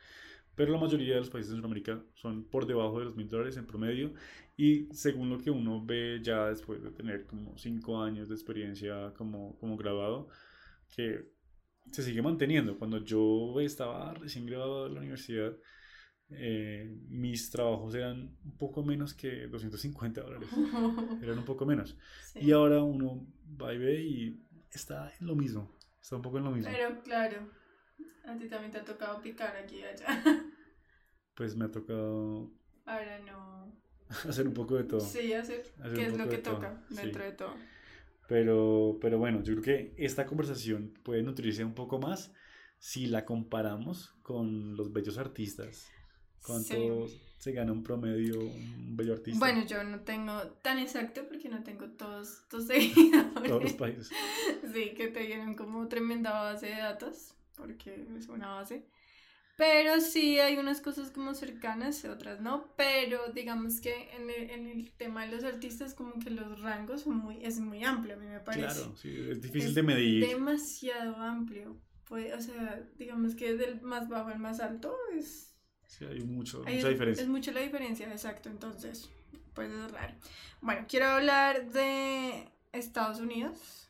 [0.55, 3.57] Pero la mayoría de los países de Sudamérica son por debajo de los mil dólares
[3.57, 4.13] en promedio
[4.57, 9.15] y según lo que uno ve ya después de tener como cinco años de experiencia
[9.17, 10.29] como, como graduado,
[10.95, 11.31] que
[11.93, 12.79] se sigue manteniendo.
[12.79, 15.57] Cuando yo estaba recién graduado de la universidad,
[16.33, 20.49] eh, mis trabajos eran un poco menos que 250 dólares.
[21.23, 21.97] eran un poco menos.
[22.35, 23.27] Y ahora uno
[23.61, 24.41] va y ve y
[24.71, 25.75] está en lo mismo.
[26.01, 26.71] Está un poco en lo mismo.
[26.71, 27.49] Pero claro,
[28.25, 30.07] a ti también te ha tocado picar aquí y allá.
[31.33, 32.51] Pues me ha tocado...
[32.85, 33.73] Ahora no.
[34.29, 35.01] hacer un poco de todo.
[35.01, 35.63] Sí, hacer,
[35.95, 37.55] qué es lo que toca dentro de todo.
[38.29, 42.35] Pero, pero bueno, yo creo que esta conversación puede nutrirse un poco más
[42.79, 45.91] si la comparamos con los bellos artistas.
[46.45, 49.39] ¿Cuánto se gana un promedio un bello artista?
[49.39, 53.49] Bueno, yo no tengo tan exacto porque no tengo todos tus seguidores.
[53.49, 54.11] Todos los países.
[54.73, 58.85] Sí, que te vienen como tremenda base de datos, porque es una base.
[59.61, 62.73] Pero sí hay unas cosas como cercanas, otras no.
[62.79, 67.03] Pero digamos que en el, en el tema de los artistas, como que los rangos
[67.03, 68.65] son muy, es muy amplio, a mí me parece.
[68.65, 70.27] Claro, sí, es difícil de medir.
[70.27, 71.79] Demasiado amplio.
[72.07, 75.50] Pues, o sea, digamos que del más bajo al más alto es.
[75.91, 77.23] Sí, hay mucho, mucha diferencia.
[77.23, 78.49] Es mucho la diferencia, exacto.
[78.49, 79.11] Entonces,
[79.55, 80.15] pues es raro.
[80.61, 83.89] Bueno, quiero hablar de Estados Unidos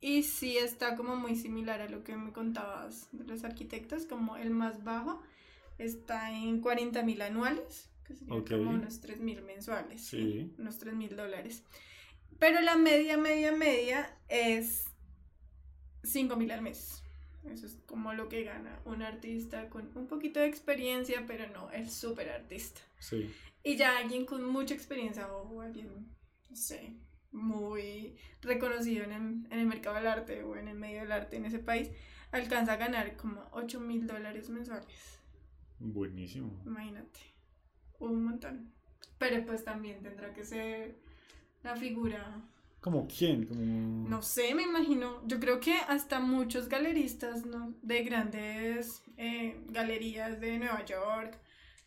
[0.00, 4.36] y sí está como muy similar a lo que me contabas de los arquitectos, como
[4.36, 5.20] el más bajo
[5.78, 10.54] está en 40 mil anuales, que serían como unos 3 mil mensuales, sí.
[10.56, 11.64] unos 3 mil dólares.
[12.38, 14.84] Pero la media, media, media es
[16.04, 17.03] 5 mil al mes.
[17.50, 21.70] Eso es como lo que gana un artista con un poquito de experiencia, pero no
[21.70, 22.80] el súper artista.
[22.98, 23.30] Sí.
[23.62, 26.08] Y ya alguien con mucha experiencia o alguien,
[26.50, 26.96] no sé,
[27.32, 31.58] muy reconocido en el, mercado del arte o en el medio del arte en ese
[31.58, 31.90] país,
[32.30, 35.18] alcanza a ganar como 8 mil dólares mensuales.
[35.78, 36.62] Buenísimo.
[36.64, 37.20] Imagínate,
[37.98, 38.72] un montón.
[39.18, 40.96] Pero pues también tendrá que ser
[41.62, 42.42] la figura.
[42.84, 43.46] ¿Como quién?
[43.46, 44.06] Como...
[44.10, 45.26] No sé, me imagino.
[45.26, 47.74] Yo creo que hasta muchos galeristas ¿no?
[47.80, 51.40] de grandes eh, galerías de Nueva York,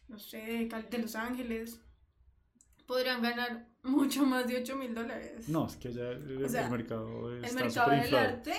[0.07, 1.79] no sé, de Los Ángeles,
[2.88, 5.47] podrían ganar mucho más de 8 mil dólares.
[5.47, 6.39] No, es que ya el,
[6.71, 8.55] mercado El mercado del arte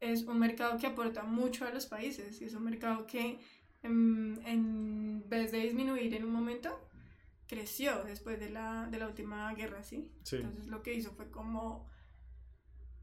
[0.00, 3.38] es un mercado que aporta mucho a los países y es un mercado que
[3.84, 6.76] en, vez de disminuir en un momento,
[7.52, 10.10] creció después de la, de la última guerra, ¿sí?
[10.32, 11.86] Entonces lo que hizo fue como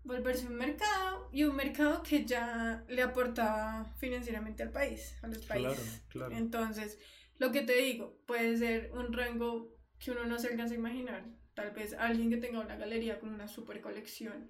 [0.03, 5.45] volverse un mercado y un mercado que ya le aportaba financieramente al país, a los
[5.45, 6.01] países.
[6.09, 6.35] Claro, claro.
[6.35, 6.97] Entonces,
[7.37, 11.25] lo que te digo, puede ser un rango que uno no se alcanza a imaginar
[11.53, 14.49] tal vez alguien que tenga una galería con una super colección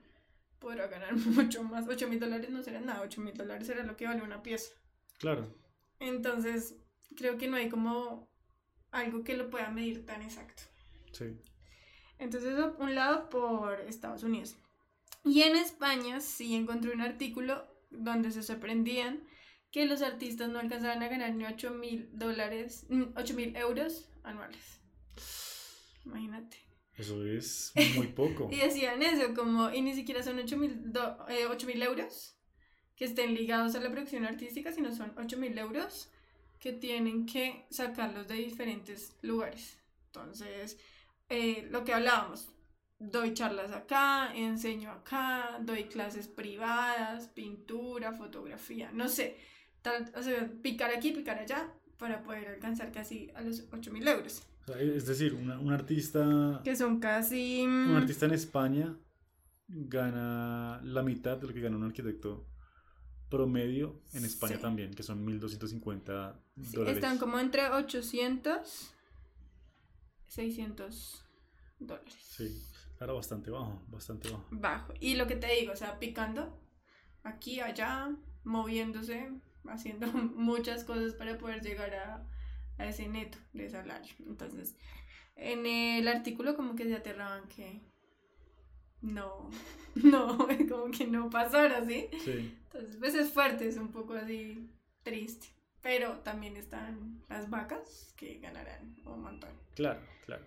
[0.59, 1.89] podrá ganar mucho más.
[1.89, 4.71] 8 mil dólares no será nada, 8 mil dólares será lo que vale una pieza.
[5.17, 5.53] Claro.
[5.99, 6.77] Entonces,
[7.17, 8.28] creo que no hay como
[8.91, 10.63] algo que lo pueda medir tan exacto.
[11.11, 11.37] Sí.
[12.17, 14.55] Entonces, un lado por Estados Unidos.
[15.23, 19.23] Y en España sí encontré un artículo donde se sorprendían
[19.71, 24.81] que los artistas no alcanzaban a ganar ni 8 mil dólares, 8 mil euros anuales.
[26.05, 26.57] Imagínate.
[26.97, 28.49] Eso es muy poco.
[28.51, 30.91] y decían eso, como, y ni siquiera son 8 mil
[31.29, 31.47] eh,
[31.83, 32.35] euros
[32.95, 36.11] que estén ligados a la producción artística, sino son 8 mil euros
[36.59, 39.77] que tienen que sacarlos de diferentes lugares.
[40.07, 40.77] Entonces,
[41.29, 42.49] eh, lo que hablábamos,
[42.97, 49.37] doy charlas acá, enseño acá, doy clases privadas, pintura, fotografía, no sé,
[49.81, 54.07] tal, o sea, picar aquí, picar allá, para poder alcanzar casi a los 8 mil
[54.07, 54.43] euros.
[54.79, 56.61] es decir, un artista...
[56.63, 57.63] Que son casi...
[57.65, 58.97] Un artista en España
[59.67, 62.47] gana la mitad de lo que gana un arquitecto
[63.29, 66.95] promedio en España también, que son 1.250 dólares.
[66.95, 68.93] Están como entre 800
[70.29, 71.25] 600
[71.79, 72.15] dólares.
[72.21, 72.63] Sí,
[72.97, 74.45] claro, bastante bajo, bastante bajo.
[74.51, 74.93] Bajo.
[74.99, 76.57] Y lo que te digo, o sea, picando
[77.23, 79.31] aquí, allá, moviéndose,
[79.67, 82.27] haciendo muchas cosas para poder llegar a,
[82.77, 84.13] a ese neto de salario.
[84.19, 84.75] Entonces,
[85.35, 87.81] en el artículo como que se aterraban que
[89.01, 89.49] no,
[89.95, 90.37] no,
[90.69, 92.07] como que no pasara, ¿sí?
[92.23, 92.55] Sí.
[92.65, 94.69] Entonces, pues es fuerte, es un poco así
[95.03, 95.47] triste.
[95.81, 99.49] Pero también están las vacas que ganarán un montón.
[99.75, 100.43] Claro, claro.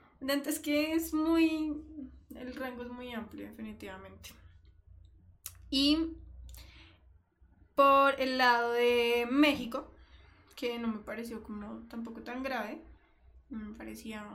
[0.46, 1.72] Es que es muy.
[2.34, 4.30] El rango es muy amplio, definitivamente.
[5.70, 6.16] Y
[7.74, 9.90] por el lado de México,
[10.54, 12.82] que no me pareció como tampoco tan grave,
[13.48, 14.26] me parecía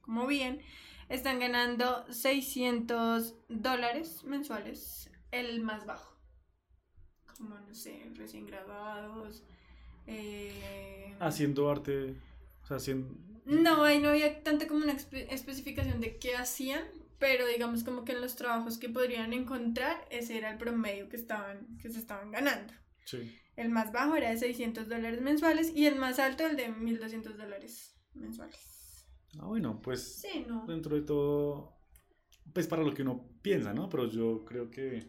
[0.00, 0.60] como bien,
[1.08, 6.16] están ganando 600 dólares mensuales, el más bajo.
[7.36, 9.44] Como, no sé, recién graduados,
[10.06, 12.16] eh, haciendo arte,
[12.62, 13.14] o sea, haciendo...
[13.44, 16.82] No, ahí no había tanta como una especificación de qué hacían,
[17.18, 21.16] pero digamos como que en los trabajos que podrían encontrar, ese era el promedio que,
[21.16, 22.72] estaban, que se estaban ganando.
[23.04, 23.38] Sí.
[23.54, 27.36] El más bajo era de 600 dólares mensuales y el más alto el de 1200
[27.36, 28.75] dólares mensuales.
[29.38, 30.64] Ah, bueno, pues sí, no.
[30.66, 31.76] dentro de todo,
[32.52, 33.88] pues para lo que uno piensa, ¿no?
[33.88, 35.06] Pero yo creo que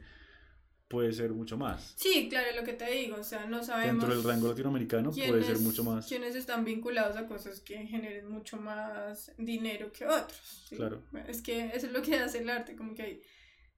[0.88, 1.94] puede ser mucho más.
[1.98, 4.04] Sí, claro, lo que te digo, o sea, no sabemos...
[4.04, 6.08] Dentro del rango latinoamericano puede ser mucho más.
[6.08, 10.68] Quienes están vinculados a cosas que generen mucho más dinero que otros.
[10.70, 11.04] Claro.
[11.28, 13.22] Es que eso es lo que hace el arte, como que hay,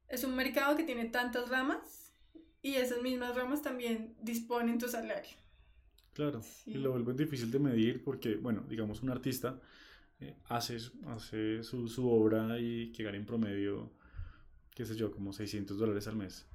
[0.08, 2.14] es un mercado que tiene tantas ramas
[2.62, 5.38] y esas mismas ramas también disponen tu salario.
[6.14, 9.60] Claro, y lo vuelve difícil de medir porque, bueno, digamos, un artista
[10.20, 10.78] eh, hace,
[11.08, 13.92] hace su, su obra y que gana en promedio,
[14.76, 16.50] qué sé yo, como 600 dólares al mes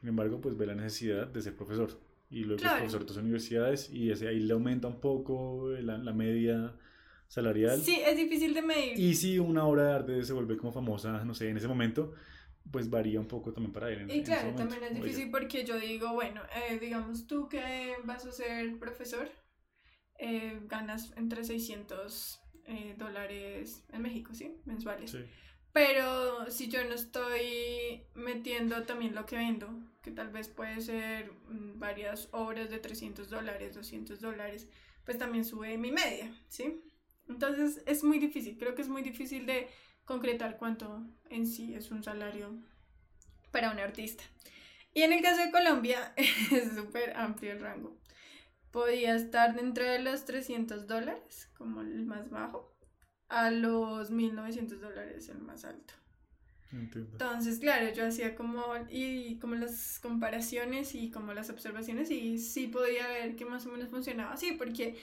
[0.00, 1.90] sin embargo, pues ve la necesidad de ser profesor.
[2.30, 5.96] Y luego es profesor de otras universidades y ese ahí le aumenta un poco la,
[5.96, 6.74] la, media
[7.26, 7.80] salarial.
[7.80, 8.98] Sí, es difícil de medir.
[8.98, 12.12] Y si una obra de arte se vuelve como famosa, no sé, en ese momento,
[12.70, 14.08] pues varía un poco también para él.
[14.10, 18.32] y claro, también es difícil porque yo digo, bueno, eh, digamos tú que vas a
[18.32, 19.30] ser profesor,
[20.18, 24.56] eh, ganas entre 600 eh, dólares en México, ¿sí?
[24.64, 25.10] Mensuales.
[25.10, 25.24] Sí.
[25.72, 29.68] Pero si yo no estoy metiendo también lo que vendo,
[30.02, 34.68] que tal vez puede ser mm, varias obras de 300 dólares, 200 dólares,
[35.04, 36.82] pues también sube mi media, ¿sí?
[37.28, 39.68] Entonces es muy difícil, creo que es muy difícil de
[40.04, 42.58] concretar cuánto en sí es un salario
[43.50, 44.24] para un artista.
[44.94, 47.97] Y en el caso de Colombia es súper amplio el rango.
[48.78, 52.72] Podía estar dentro de los 300 dólares como el más bajo
[53.28, 55.94] a los 1900 dólares el más alto.
[56.70, 62.68] Entonces, claro, yo hacía como, y como las comparaciones y como las observaciones y sí
[62.68, 64.96] podía ver que más o menos funcionaba así, porque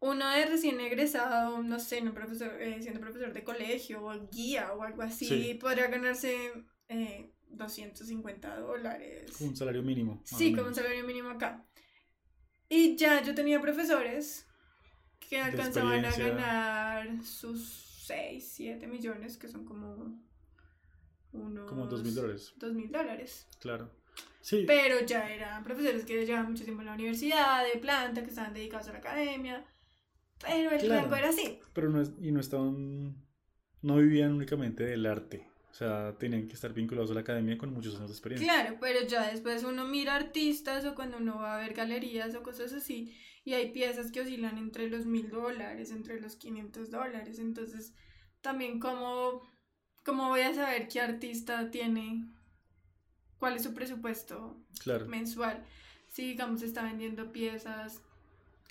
[0.00, 4.72] uno de recién egresado, no sé, no profesor, eh, siendo profesor de colegio o guía
[4.72, 6.52] o algo así, podría ganarse
[6.88, 9.40] eh, 250 dólares.
[9.40, 10.20] Un salario mínimo.
[10.24, 11.64] Sí, como un salario mínimo acá.
[12.68, 14.46] Y ya yo tenía profesores
[15.20, 20.16] que alcanzaban a ganar sus 6, 7 millones, que son como
[21.32, 21.68] unos...
[21.68, 22.54] Como 2 mil dólares.
[22.56, 23.46] 2 mil dólares.
[23.60, 23.90] Claro.
[24.40, 24.64] Sí.
[24.66, 28.54] Pero ya eran profesores que llevaban mucho tiempo en la universidad, de planta, que estaban
[28.54, 29.64] dedicados a la academia.
[30.40, 31.58] Pero el rango era así.
[31.72, 33.16] Pero no, y no estaban,
[33.82, 35.48] no vivían únicamente del arte.
[35.76, 38.50] O sea, tenían que estar vinculados a la academia con muchos años de experiencia.
[38.50, 42.42] Claro, pero ya después uno mira artistas o cuando uno va a ver galerías o
[42.42, 43.14] cosas así,
[43.44, 47.38] y hay piezas que oscilan entre los mil dólares, entre los 500 dólares.
[47.38, 47.92] Entonces,
[48.40, 49.42] también cómo,
[50.02, 52.26] ¿cómo voy a saber qué artista tiene,
[53.38, 54.58] cuál es su presupuesto
[55.08, 55.62] mensual?
[56.08, 58.00] Si, digamos, está vendiendo piezas,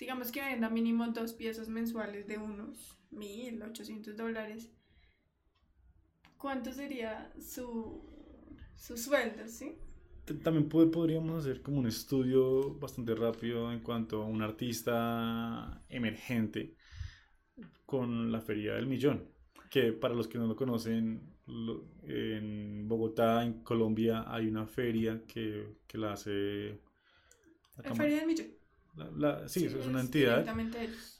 [0.00, 4.72] digamos que venda mínimo dos piezas mensuales de unos 1.800 dólares,
[6.38, 8.02] ¿cuánto sería su,
[8.76, 9.76] su sueldo, sí?
[10.42, 16.74] También podríamos hacer como un estudio bastante rápido en cuanto a un artista emergente
[17.84, 19.28] con la Feria del Millón,
[19.70, 21.36] que para los que no lo conocen,
[22.02, 26.80] en Bogotá, en Colombia, hay una feria que, que la hace...
[27.76, 29.48] La, Feria del Millón.
[29.48, 30.44] sí, es una entidad.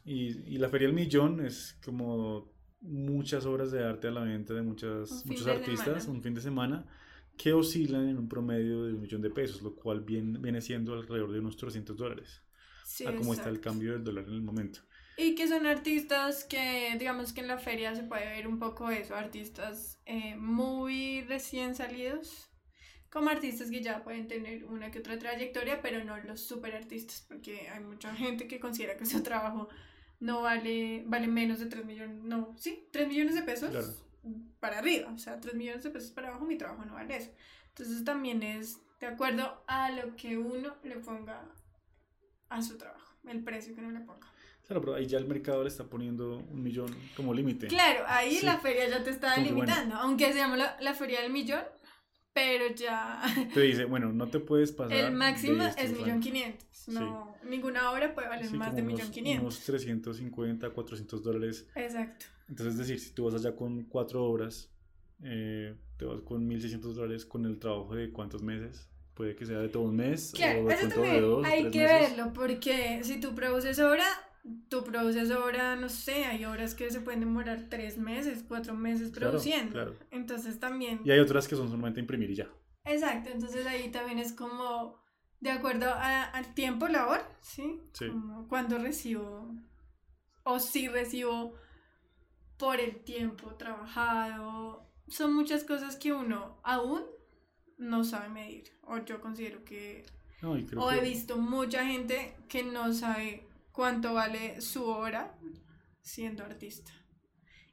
[0.05, 4.55] Y, y, la Feria del Millón es como muchas obras de arte a la venta
[4.55, 6.87] de muchas, muchos artistas, un fin de semana
[7.37, 10.95] que oscilan en un promedio de un millón de pesos, lo cual viene, viene siendo
[10.95, 12.43] alrededor de unos 300 dólares,
[13.07, 14.81] a cómo está el cambio del dólar en el momento.
[15.19, 18.91] Y que son artistas que, digamos que en la feria se puede ver un poco
[18.91, 22.51] eso, artistas eh, muy recién salidos,
[23.11, 27.25] como artistas que ya pueden tener una que otra trayectoria, pero no los super artistas,
[27.27, 29.69] porque hay mucha gente que considera que su trabajo
[30.21, 33.71] no vale, vale menos de 3 millones, no, sí, 3 millones de pesos.
[33.71, 34.07] Claro
[34.61, 37.31] para arriba, o sea, 3 millones de pesos para abajo, mi trabajo no vale eso.
[37.69, 41.45] Entonces también es de acuerdo a lo que uno le ponga
[42.49, 44.27] a su trabajo, el precio que uno le ponga.
[44.67, 47.69] Claro, pero ahí ya el mercado le está poniendo un millón como límite.
[47.69, 51.63] Claro, ahí la feria ya te está limitando, aunque se llama la, feria del millón,
[52.37, 53.23] pero ya...
[53.55, 54.95] Te dice, bueno, no te puedes pasar...
[54.95, 59.43] El máximo es millón quinientos, no, ninguna obra puede valer más de millón quinientos.
[59.43, 61.67] Unos 350, 400 dólares.
[61.75, 62.27] Exacto.
[62.51, 64.69] Entonces, es decir, si tú vas allá con cuatro obras,
[65.23, 68.87] eh, te vas con 1.600 dólares con el trabajo de cuántos meses.
[69.15, 71.71] Puede que sea de todo un mes claro, o de, eso también de dos, hay
[71.71, 74.05] que verlo, porque si tú produces obra,
[74.69, 79.11] tú produces obra, no sé, hay obras que se pueden demorar tres meses, cuatro meses
[79.11, 79.97] produciendo.
[80.11, 81.01] Entonces también...
[81.05, 82.51] Y hay otras que son solamente imprimir y ya.
[82.85, 85.01] Exacto, entonces ahí también es como
[85.41, 87.81] de acuerdo al tiempo labor, ¿sí?
[87.93, 88.09] Sí.
[88.09, 89.55] Como cuando recibo
[90.45, 91.55] o si recibo
[92.57, 94.89] por el tiempo trabajado.
[95.09, 97.05] Son muchas cosas que uno aún
[97.79, 98.65] no sabe medir.
[98.83, 100.05] O yo considero que...
[100.43, 103.47] o he visto mucha gente que no sabe
[103.77, 105.39] cuánto vale su obra
[106.01, 106.91] siendo artista.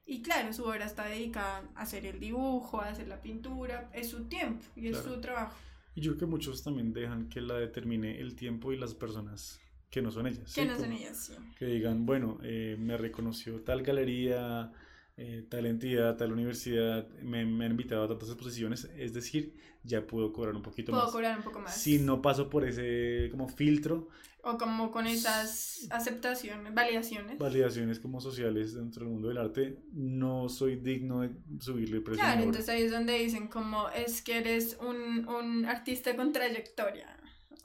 [0.06, 4.10] Y claro, su obra está dedicada a hacer el dibujo, a hacer la pintura, es
[4.10, 5.58] su tiempo y es su trabajo.
[5.96, 9.62] Y yo creo que muchos también dejan que la determine el tiempo y las personas
[9.90, 10.54] que no son ellas.
[10.54, 11.34] Que no son ellas, sí.
[11.58, 14.74] Que digan, bueno, eh, me reconoció tal galería,
[15.16, 19.54] eh, tal entidad, tal universidad, me, me, han invitado a tantas exposiciones, es decir,
[19.84, 21.02] ya puedo cobrar un poquito más.
[21.02, 21.76] Puedo cobrar un poco más.
[21.76, 24.10] Si no paso por ese como filtro.
[24.42, 27.38] O como con esas aceptaciones, validaciones.
[27.38, 32.24] Validaciones como sociales dentro del mundo del arte, no soy digno de subirle el precio.
[32.24, 37.18] Claro, entonces ahí es donde dicen como es que eres un, un artista con trayectoria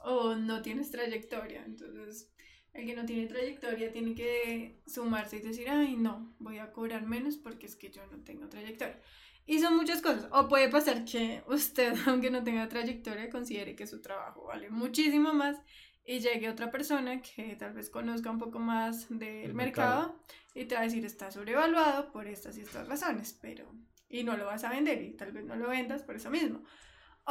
[0.05, 1.63] o no tienes trayectoria.
[1.65, 2.29] Entonces,
[2.73, 7.05] el que no tiene trayectoria tiene que sumarse y decir, ay, no, voy a cobrar
[7.05, 8.99] menos porque es que yo no tengo trayectoria.
[9.45, 10.27] Y son muchas cosas.
[10.31, 15.33] O puede pasar que usted, aunque no tenga trayectoria, considere que su trabajo vale muchísimo
[15.33, 15.57] más
[16.05, 20.19] y llegue otra persona que tal vez conozca un poco más del mercado,
[20.55, 23.71] y te va a decir está sobrevaluado por estas y estas razones, pero
[24.09, 26.63] y no lo vas a vender y tal vez no lo vendas por eso mismo.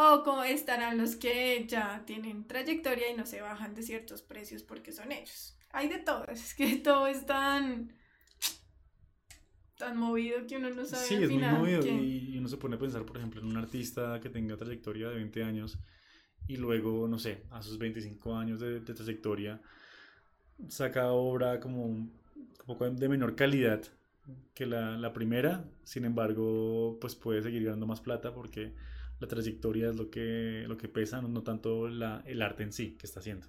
[0.00, 4.62] O como estarán los que ya tienen trayectoria y no se bajan de ciertos precios
[4.62, 5.58] porque son ellos.
[5.72, 7.92] Hay de todo, es que todo es tan,
[9.76, 11.04] tan movido que uno no sabe.
[11.04, 14.20] Sí, es muy movido y uno se pone a pensar, por ejemplo, en un artista
[14.20, 15.80] que tenga trayectoria de 20 años
[16.46, 19.60] y luego, no sé, a sus 25 años de, trayectoria,
[20.68, 22.08] saca obra como,
[22.64, 23.82] como de menor calidad
[24.54, 28.74] que la, la primera, sin embargo, pues puede seguir ganando más plata porque
[29.20, 32.96] la trayectoria es lo que, lo que pesa, no, tanto la, el arte en sí
[32.96, 33.46] que está haciendo.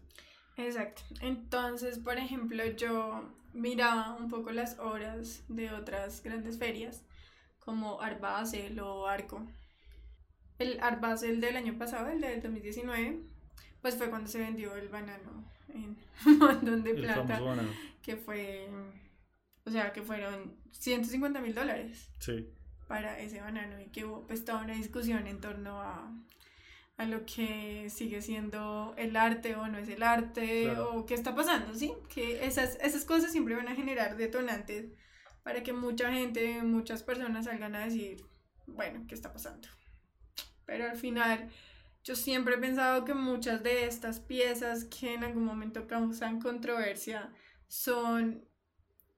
[0.58, 1.02] Exacto.
[1.22, 7.04] Entonces, por ejemplo, yo miraba un poco las obras de otras grandes ferias,
[7.60, 9.46] como Art Basel o Arco.
[10.58, 13.22] El Art Basel del año pasado, el del 2019,
[13.82, 15.96] pues fue cuando se vendió el banano en
[16.26, 17.40] un montón de plata.
[18.02, 18.68] Que fue,
[19.66, 22.12] o sea, que fueron 150 mil dólares.
[22.20, 22.50] Sí
[22.90, 26.12] para ese banano y que hubo pues toda una discusión en torno a,
[26.98, 31.36] a lo que sigue siendo el arte o no es el arte o qué está
[31.36, 31.94] pasando, ¿sí?
[32.12, 34.88] Que esas, esas cosas siempre van a generar detonantes
[35.44, 38.26] para que mucha gente, muchas personas salgan a decir,
[38.66, 39.68] bueno, ¿qué está pasando?
[40.66, 41.48] Pero al final
[42.04, 47.32] yo siempre he pensado que muchas de estas piezas que en algún momento causan controversia
[47.68, 48.44] son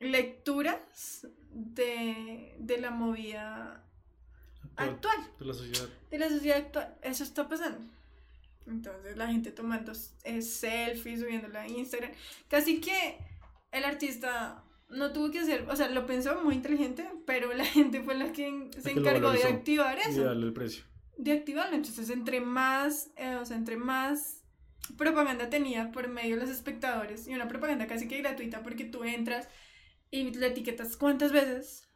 [0.02, 3.84] lecturas de, de la movida
[4.76, 5.18] actual.
[5.40, 5.90] De la sociedad.
[6.10, 6.96] De la sociedad actual.
[7.02, 7.80] Eso está pasando.
[8.68, 9.92] Entonces la gente tomando
[10.24, 12.12] eh, selfies, subiéndola a Instagram.
[12.48, 13.18] Casi que
[13.72, 18.02] el artista no tuvo que hacer, o sea, lo pensó muy inteligente, pero la gente
[18.02, 20.22] fue la que se encargó de activar eso.
[20.22, 20.84] Y darle el precio.
[21.18, 21.76] De activarlo.
[21.76, 24.44] Entonces, entre más, eh, o sea, entre más
[24.98, 29.04] propaganda tenía por medio de los espectadores, y una propaganda casi que gratuita porque tú
[29.04, 29.48] entras
[30.12, 31.90] y le etiquetas cuántas veces,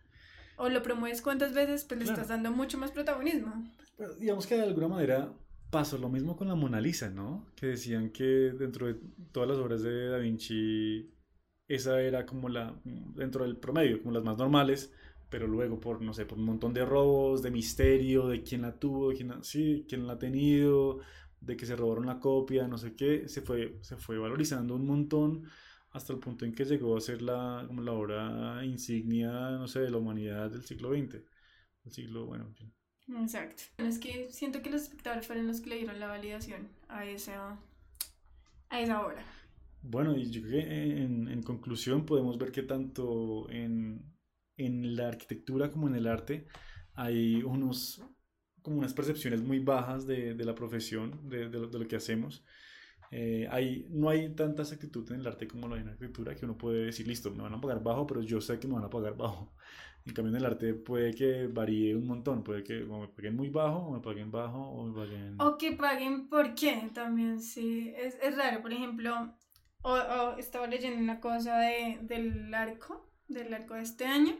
[0.58, 3.70] o lo promueves cuántas veces, pues le estás dando mucho más protagonismo.
[4.20, 5.34] digamos que de alguna manera
[5.70, 7.46] pasó lo mismo con la Mona Lisa, ¿no?
[7.56, 8.96] Que decían que dentro de
[9.34, 11.12] todas las obras de Da Vinci
[11.68, 14.94] esa era como la, dentro del promedio, como las más normales,
[15.30, 18.80] pero luego por, no sé, por un montón de robos, de misterio, de quién la
[18.80, 21.00] tuvo, de quién, sí, quién la ha tenido,
[21.42, 24.86] de que se robaron la copia, no sé qué, se fue, se fue valorizando un
[24.86, 25.44] montón
[25.96, 29.80] hasta el punto en que llegó a ser la, como la obra insignia, no sé,
[29.80, 31.22] de la humanidad del siglo XX,
[31.86, 32.54] el siglo, bueno,
[33.08, 33.64] Exacto.
[33.78, 37.60] Es que siento que los espectadores fueron los que le dieron la validación a esa,
[38.70, 39.24] a esa obra.
[39.82, 44.04] Bueno, y yo creo que en, en conclusión podemos ver que tanto en,
[44.58, 46.48] en, la arquitectura como en el arte
[46.94, 48.02] hay unos
[48.64, 51.96] como unas percepciones muy bajas de, de la profesión, de, de, lo, de, lo, que
[51.96, 52.44] hacemos.
[53.18, 56.36] Eh, hay, no hay tanta exactitud en el arte como lo hay en la arquitectura
[56.36, 58.74] que uno puede decir, listo, me van a pagar bajo, pero yo sé que me
[58.74, 59.54] van a pagar bajo.
[60.06, 63.38] En cambio, en el arte puede que varíe un montón, puede que o me paguen
[63.38, 65.38] muy bajo, o me paguen bajo, o me paguen...
[65.40, 67.94] O que paguen por qué, también, sí.
[67.96, 69.34] Es, es raro, por ejemplo,
[69.82, 74.36] o, estaba leyendo una cosa de, del arco, del arco de este año.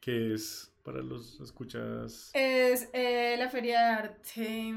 [0.00, 2.30] ¿Qué es para los escuchas?
[2.32, 4.68] Es eh, la Feria de Arte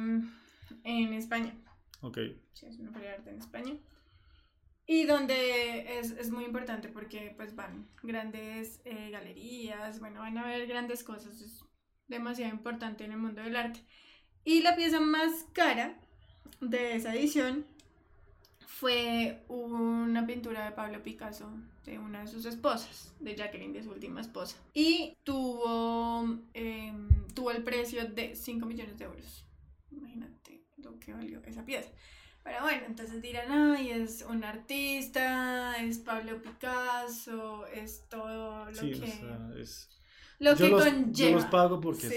[0.83, 1.55] en España.
[2.01, 2.17] Ok.
[2.53, 3.73] Sí, es una Feria de Arte en España.
[4.85, 10.45] Y donde es, es muy importante porque pues van grandes eh, galerías, bueno, van a
[10.45, 11.65] ver grandes cosas, es
[12.07, 13.81] demasiado importante en el mundo del arte.
[14.45, 15.99] Y la pieza más cara
[16.61, 17.65] de esa edición
[18.65, 21.49] fue una pintura de Pablo Picasso,
[21.83, 24.55] de una de sus esposas, de Jacqueline, de su última esposa.
[24.73, 29.43] Y tuvo, em, tuvo el precio de 5 millones de euros.
[29.91, 30.56] Imagínate
[30.91, 31.89] lo que valió esa pieza.
[32.43, 39.61] Pero bueno, entonces dirán, ay, es un artista, es Pablo Picasso, es todo lo que...
[39.61, 39.89] es
[40.39, 41.11] lo que conlleva.
[41.11, 42.07] Yo los pago porque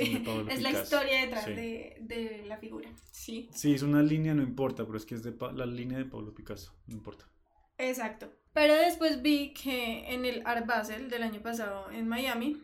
[0.51, 2.91] es la historia detrás de, de, la figura.
[3.11, 3.49] Sí.
[3.53, 6.35] Sí, es una línea, no importa, pero es que es de la línea de Pablo
[6.35, 7.27] Picasso, no importa.
[7.79, 8.31] Exacto.
[8.53, 12.63] Pero después vi que en el Art Basel del año pasado en Miami,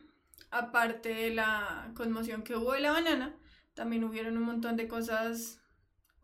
[0.51, 3.35] aparte de la conmoción que hubo de la banana,
[3.75, 5.61] también hubieron un montón de cosas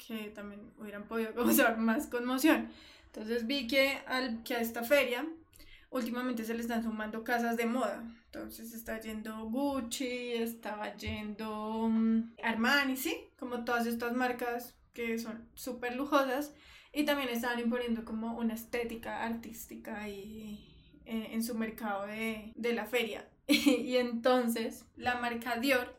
[0.07, 2.71] que también hubieran podido causar más conmoción.
[3.07, 5.27] Entonces vi que, al, que a esta feria
[5.91, 8.03] últimamente se le están sumando casas de moda.
[8.27, 15.47] Entonces está yendo Gucci, estaba yendo mm, Armani, sí, como todas estas marcas que son
[15.55, 16.55] súper lujosas.
[16.95, 22.73] Y también estaban imponiendo como una estética artística y, eh, en su mercado de, de
[22.73, 23.29] la feria.
[23.47, 25.99] y entonces la marca Dior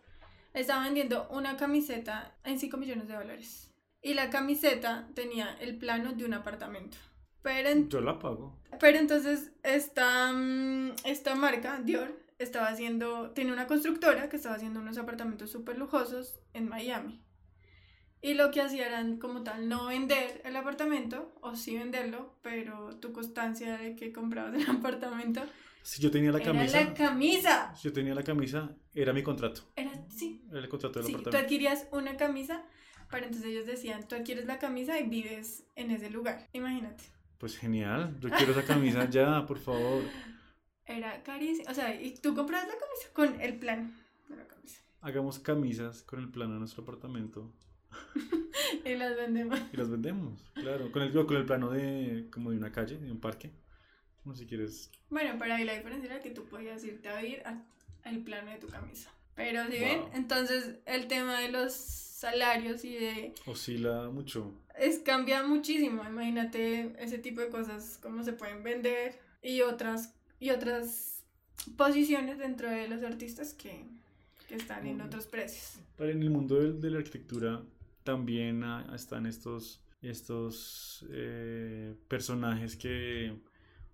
[0.54, 3.73] estaba vendiendo una camiseta en 5 millones de dólares.
[4.04, 6.98] Y la camiseta tenía el plano de un apartamento.
[7.42, 8.60] Pero Yo la pago.
[8.80, 14.80] Pero entonces esta, mm, esta marca, Dior, estaba haciendo, tiene una constructora que estaba haciendo
[14.80, 17.24] unos apartamentos súper lujosos en Miami.
[18.22, 22.96] Y lo que hacía era como tal no vender el apartamento, o sí venderlo, pero
[22.98, 25.42] tu constancia de que comprabas el apartamento.
[25.82, 26.80] Si yo tenía la camisa.
[26.80, 27.76] Era la camisa.
[27.76, 29.64] Si yo tenía la camisa, era mi contrato.
[29.76, 30.42] Era, sí.
[30.50, 31.38] Era el contrato del sí, apartamento.
[31.38, 32.64] Tú adquirías una camisa,
[33.14, 36.50] pero entonces ellos decían, tú adquieres la camisa y vives en ese lugar.
[36.52, 37.04] Imagínate.
[37.38, 40.02] Pues genial, yo quiero esa camisa ya, por favor.
[40.84, 41.70] Era carísimo.
[41.70, 43.96] O sea, y tú compras la camisa con el plan
[44.30, 44.82] de la camisa.
[45.00, 47.54] Hagamos camisas con el plano de nuestro apartamento.
[48.84, 49.60] y las vendemos.
[49.72, 50.92] Y las vendemos, claro.
[50.92, 53.52] Con el, con el plano de como de una calle, de un parque.
[54.26, 54.90] No si quieres.
[55.12, 58.58] Bueno, pero ahí la diferencia era que tú podías irte a ir al plano de
[58.58, 59.12] tu camisa.
[59.36, 63.34] Pero si ven, entonces el tema de los salarios y de...
[63.46, 64.54] Oscila mucho.
[64.78, 66.04] Es, cambia muchísimo.
[66.08, 71.24] Imagínate ese tipo de cosas, cómo se pueden vender y otras, y otras
[71.76, 73.86] posiciones dentro de los artistas que,
[74.48, 75.80] que están en otros precios.
[75.98, 77.62] Pero en el mundo de, de la arquitectura
[78.04, 78.64] también
[78.94, 83.34] están estos, estos eh, personajes que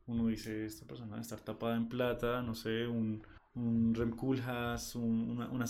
[0.08, 3.22] uno dice, esta persona está tapada en plata, no sé, un
[3.60, 5.66] un Rem Koolhaas, un, una, una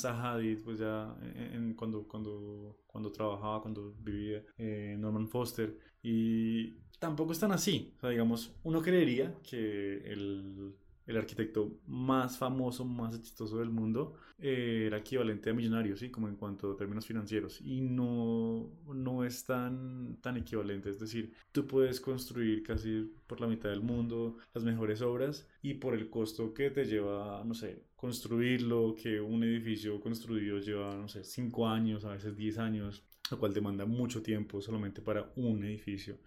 [0.63, 7.51] pues ya en, cuando, cuando, cuando trabajaba, cuando vivía, eh, Norman Foster, y tampoco están
[7.51, 10.75] así, o sea, digamos, uno creería que el,
[11.09, 16.11] el arquitecto más famoso, más exitoso del mundo, eh, era equivalente a millonario, ¿sí?
[16.11, 17.61] Como en cuanto a términos financieros.
[17.61, 20.91] Y no, no es tan, tan equivalente.
[20.91, 25.73] Es decir, tú puedes construir casi por la mitad del mundo las mejores obras y
[25.75, 31.07] por el costo que te lleva, no sé, construirlo, que un edificio construido lleva, no
[31.07, 35.63] sé, 5 años, a veces 10 años, lo cual demanda mucho tiempo solamente para un
[35.63, 36.19] edificio.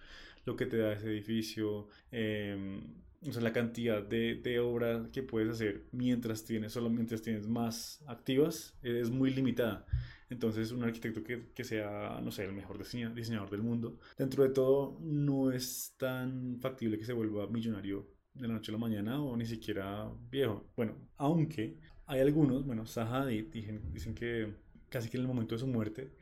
[0.45, 2.81] Lo que te da ese edificio, eh,
[3.27, 7.47] o sea, la cantidad de, de obra que puedes hacer mientras tienes, solo mientras tienes
[7.47, 9.87] más activas, es muy limitada.
[10.33, 14.49] Entonces, un arquitecto que, que, sea, no sé, el mejor diseñador del mundo, dentro de
[14.49, 19.23] todo, no es tan factible que se vuelva millonario de la noche a la mañana
[19.23, 20.73] o ni siquiera viejo.
[20.75, 24.55] Bueno, aunque hay algunos, bueno, Zaha dicen, dicen que
[24.89, 26.17] casi que en el momento de su muerte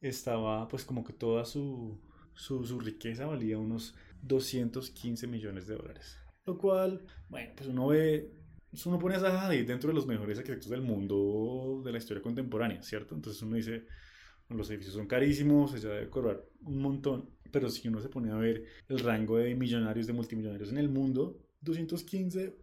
[0.00, 2.00] estaba, pues, como que toda su,
[2.34, 6.19] su, su riqueza valía unos 215 millones de dólares.
[6.46, 8.30] Lo cual, bueno, pues uno ve,
[8.70, 12.22] pues uno pone a Zaha dentro de los mejores arquitectos del mundo de la historia
[12.22, 13.14] contemporánea, ¿cierto?
[13.14, 13.84] Entonces uno dice,
[14.48, 18.36] los edificios son carísimos, ella debe cobrar un montón, pero si uno se pone a
[18.36, 22.56] ver el rango de millonarios, de multimillonarios en el mundo, 215,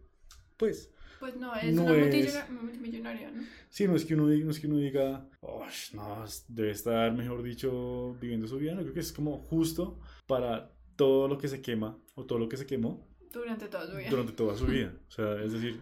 [0.56, 0.92] pues...
[1.20, 2.50] Pues no, es no una es...
[2.50, 3.42] multimillonaria, ¿no?
[3.68, 7.42] Sí, no es que uno, no es que uno diga, oh, no, debe estar, mejor
[7.42, 11.60] dicho, viviendo su vida, no, creo que es como justo para todo lo que se
[11.60, 14.10] quema o todo lo que se quemó durante toda su vida.
[14.10, 14.92] Durante toda su vida.
[15.08, 15.80] O sea, es decir,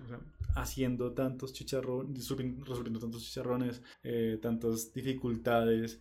[0.54, 2.28] haciendo tantos chicharrones,
[2.64, 6.00] resolviendo tantos chicharrones, eh, tantas dificultades,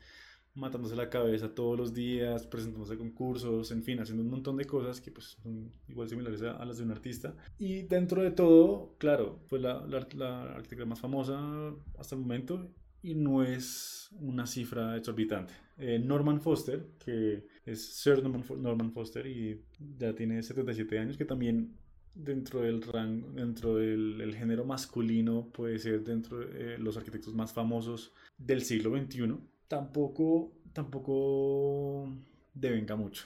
[0.56, 4.66] matándose la cabeza todos los días, presentándose a concursos, en fin, haciendo un montón de
[4.66, 7.36] cosas que pues son igual similares a, las de un artista.
[7.60, 12.72] Y dentro de todo, claro, fue la, la, la arquitecta más famosa hasta el momento
[13.04, 15.54] y no es una cifra exorbitante.
[15.78, 19.62] Eh, Norman Foster, que es Sir Norman, Foster y
[19.98, 21.76] ya tiene 77 años, que también
[22.14, 27.52] dentro del rango, dentro del género masculino puede ser dentro de eh, los arquitectos más
[27.52, 29.36] famosos del siglo XXI,
[29.68, 32.10] tampoco, tampoco
[32.54, 33.26] devenga mucho.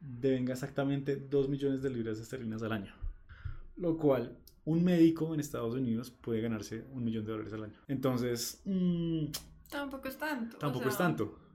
[0.00, 2.94] Devenga exactamente 2 millones de libras esterlinas al año.
[3.76, 7.80] Lo cual un médico en Estados Unidos puede ganarse un millón de dólares al año.
[7.88, 9.24] Entonces, mmm,
[9.70, 10.56] tampoco es tanto.
[10.56, 11.47] Tampoco es tanto.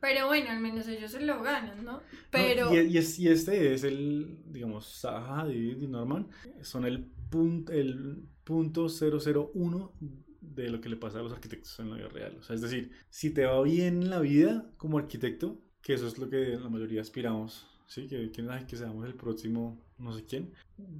[0.00, 2.00] Pero bueno, al menos ellos se lo ganan, ¿no?
[2.30, 2.74] Pero...
[2.74, 6.28] y, y, este es el, digamos, Zaha y Norman,
[6.62, 9.92] son el punto, el punto 001
[10.40, 12.36] de lo que le pasa a los arquitectos en la vida real.
[12.40, 16.06] O sea, es decir, si te va bien en la vida como arquitecto, que eso
[16.06, 18.06] es lo que la mayoría aspiramos ¿sí?
[18.06, 20.52] Que, que, que seamos el próximo no sé quién,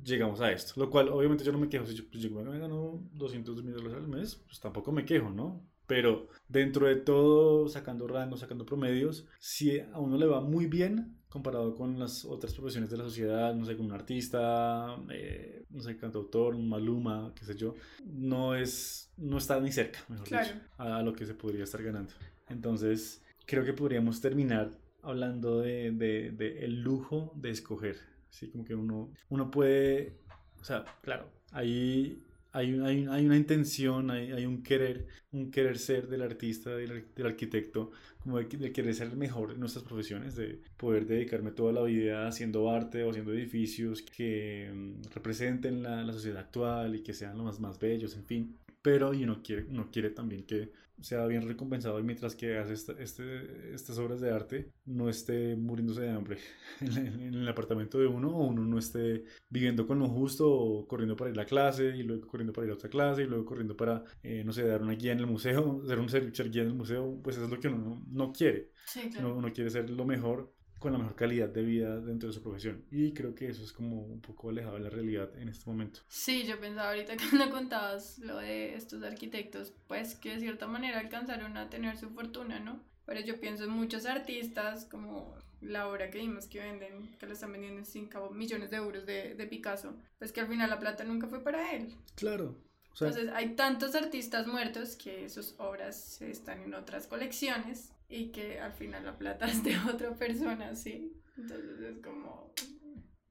[0.05, 0.75] llegamos a esto.
[0.77, 1.87] Lo cual, obviamente, yo no me quejo.
[1.87, 5.31] Si yo, pues, yo me gano 200 mil dólares al mes, pues tampoco me quejo,
[5.31, 5.63] ¿no?
[5.91, 11.17] Pero dentro de todo, sacando rangos, sacando promedios, si a uno le va muy bien
[11.29, 15.83] comparado con las otras profesiones de la sociedad, no sé, como un artista, eh, no
[15.83, 17.75] sé, cantautor, un maluma, qué sé yo,
[18.05, 22.13] no es, no está ni cerca, mejor dicho, a lo que se podría estar ganando.
[22.49, 24.71] Entonces, creo que podríamos terminar
[25.03, 27.97] hablando de, de, de, el lujo de escoger.
[28.29, 30.21] Así como que uno, uno puede,
[30.61, 32.23] o sea, claro, ahí
[32.53, 37.07] hay, hay, hay una intención, hay, hay, un querer, un querer ser del artista, del,
[37.15, 41.53] del arquitecto, como de, de, querer ser el mejor en nuestras profesiones, de poder dedicarme
[41.53, 46.97] toda la vida haciendo arte o haciendo edificios que um, representen la, la, sociedad actual
[46.97, 48.57] y que sean los más, más bellos, en fin.
[48.83, 53.75] Pero uno quiere, uno quiere también que sea bien recompensado y mientras que hace este,
[53.75, 56.39] estas obras de arte no esté muriéndose de hambre
[56.81, 61.17] en, el apartamento de uno o uno no esté viviendo con lo justo o corriendo
[61.17, 63.45] para ir a la clase y luego corriendo para ir a otra clase y luego
[63.45, 66.63] corriendo para, eh, no sé, dar una guía en el museo, ser un ser guía
[66.63, 68.71] en el museo, pues eso es lo que uno no, quiere.
[68.87, 69.29] Sí, claro.
[69.29, 72.43] uno, uno quiere ser lo mejor con la mejor calidad de vida dentro de su
[72.43, 72.85] profesión.
[72.91, 76.01] Y creo que eso es como un poco alejado de la realidad en este momento.
[76.09, 80.99] Sí, yo pensaba ahorita cuando contabas lo de estos arquitectos, pues que de cierta manera
[80.99, 82.81] alcanzaron a tener su fortuna, ¿no?
[83.05, 87.35] Pero yo pienso en muchos artistas, como la obra que vimos que venden, que lo
[87.35, 90.81] están vendiendo en 5 millones de euros de, de Picasso, pues que al final la
[90.81, 91.95] plata nunca fue para él.
[92.15, 92.57] Claro.
[92.93, 98.27] O sea, Entonces hay tantos artistas muertos que sus obras están en otras colecciones y
[98.33, 101.13] que al final la plata es de otra persona, ¿sí?
[101.37, 102.53] Entonces es como...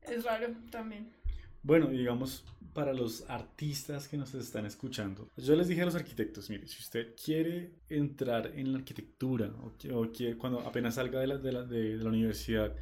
[0.02, 1.12] es raro también.
[1.62, 6.50] Bueno, digamos, para los artistas que nos están escuchando, yo les dije a los arquitectos,
[6.50, 9.74] mire, si usted quiere entrar en la arquitectura o,
[10.38, 12.74] cuando apenas salga de la, de, la, de, la, universidad,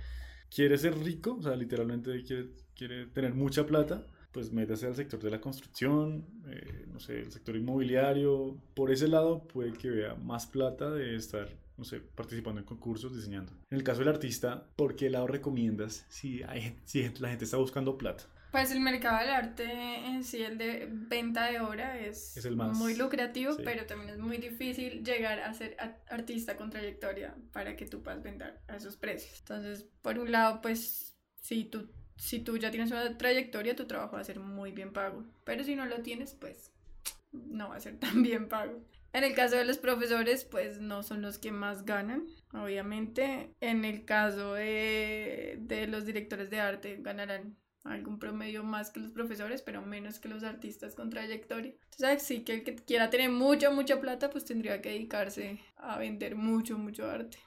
[0.53, 4.05] quiere ser rico, o sea, literalmente quiere, quiere tener mucha plata,
[4.37, 9.07] pues métase al sector de la construcción, eh, no sé, el sector inmobiliario, por ese
[9.07, 13.51] lado puede que vea más plata de estar no sé, participando en concursos, diseñando.
[13.71, 17.57] En el caso del artista, ¿por qué lado recomiendas si, hay, si la gente está
[17.57, 18.25] buscando plata?
[18.51, 19.63] Pues el mercado del arte
[20.05, 23.63] en sí, el de venta de obra, es, Es el más- muy lucrativo, sí.
[23.65, 25.75] pero también es muy difícil llegar a ser
[26.09, 29.39] artista con trayectoria para que tú puedas vender a esos precios.
[29.39, 34.15] Entonces, por un lado, pues si tú, si tú ya tienes una trayectoria, tu trabajo
[34.15, 36.71] va a ser muy bien pago, pero si no lo tienes, pues
[37.31, 38.81] no va a ser tan bien pago.
[39.13, 43.51] En el caso de los profesores, pues no son los que más ganan, obviamente.
[43.61, 49.11] En el caso de, de los directores de arte, ganarán algún promedio más que los
[49.11, 51.73] profesores, pero menos que los artistas con trayectoria.
[51.91, 55.97] Entonces, sí que el que quiera tener mucha, mucha plata, pues tendría que dedicarse a
[55.97, 57.37] vender mucho, mucho arte.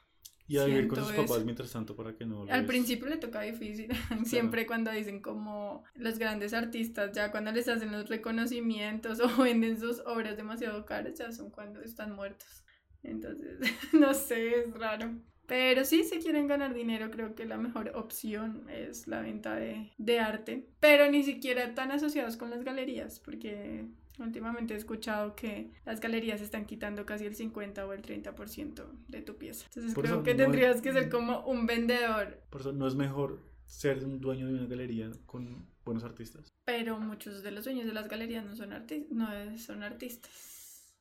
[0.51, 1.45] Y a vivir con sus papás eso.
[1.45, 2.45] mientras tanto para que no...
[2.51, 3.89] Al principio le toca difícil,
[4.25, 9.79] siempre cuando dicen como los grandes artistas, ya cuando les hacen los reconocimientos o venden
[9.79, 12.65] sus obras demasiado caras, ya son cuando están muertos.
[13.05, 13.61] Entonces,
[13.93, 15.15] no sé, es raro.
[15.47, 19.93] Pero sí, si quieren ganar dinero, creo que la mejor opción es la venta de,
[19.99, 20.69] de arte.
[20.81, 23.87] Pero ni siquiera tan asociados con las galerías, porque
[24.21, 29.23] últimamente he escuchado que las galerías están quitando casi el 50 o el 30% de
[29.23, 29.67] tu pieza.
[29.67, 32.87] Entonces Por creo que no tendrías es- que ser como un vendedor Por eso no
[32.87, 36.49] es mejor ser un dueño de una galería con buenos artistas.
[36.65, 40.60] Pero muchos de los dueños de las galerías no son, arti- no son artistas.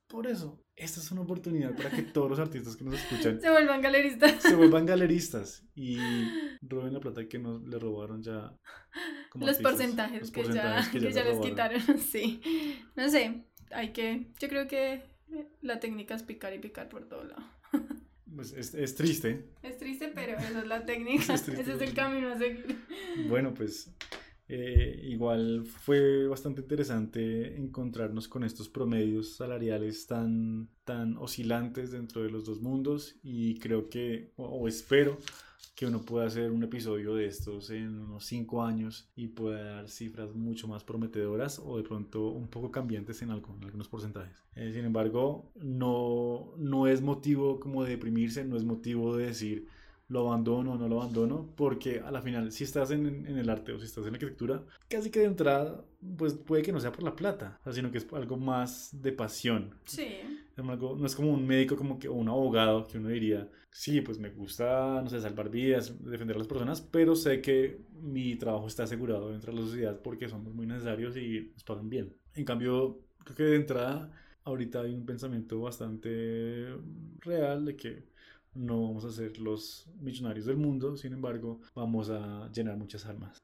[0.09, 3.49] Por eso, esta es una oportunidad para que todos los artistas que nos escuchan Se
[3.51, 4.41] vuelvan galeristas.
[4.41, 5.97] se vuelvan galeristas y
[6.61, 8.57] roben la plata que nos le robaron ya.
[9.29, 9.71] como Los artistas.
[9.73, 11.81] porcentajes, Los que, ya, que que ya le les quitaron.
[11.99, 12.41] Sí.
[12.95, 13.43] No sé.
[13.71, 14.31] Hay que.
[14.39, 15.03] Yo creo que
[15.61, 17.43] la técnica es picar y picar por todo lado.
[18.35, 19.45] Pues es, es triste.
[19.61, 21.35] Es triste, pero esa es la técnica.
[21.35, 22.79] Es triste, Ese es el camino a seguir.
[23.27, 23.91] Bueno, pues
[24.51, 32.31] eh, igual fue bastante interesante encontrarnos con estos promedios salariales tan, tan oscilantes dentro de
[32.31, 35.19] los dos mundos y creo que, o, espero
[35.75, 39.87] que uno pueda hacer un episodio de estos en unos cinco años y pueda dar
[39.87, 44.35] cifras mucho más prometedoras o de pronto un poco cambiantes en, algo, en algunos porcentajes.
[44.55, 49.67] Eh, sin embargo, no, no es motivo como de deprimirse, no es motivo de decir
[50.09, 53.49] lo abandono o no lo abandono, porque a la final, si estás en, en el
[53.49, 55.85] arte o si estás en la arquitectura, casi que de entrada,
[56.17, 59.75] pues puede que no sea por la plata, sino que es algo más de pasión.
[59.85, 60.07] Sí.
[60.57, 64.01] Algo- no es como un médico como que, o un abogado que uno diría, sí,
[64.01, 68.35] pues me gusta, no sé, salvar vidas, defender a las personas, pero sé que mi
[68.35, 72.13] trabajo está asegurado dentro de la sociedad porque somos muy necesarios y nos pagan bien.
[72.35, 74.11] En cambio, creo que de entrada,
[74.43, 76.75] ahorita hay un pensamiento bastante
[77.21, 78.09] real de que
[78.55, 83.37] no vamos a ser los millonarios del mundo, sin embargo, vamos a llenar muchas almas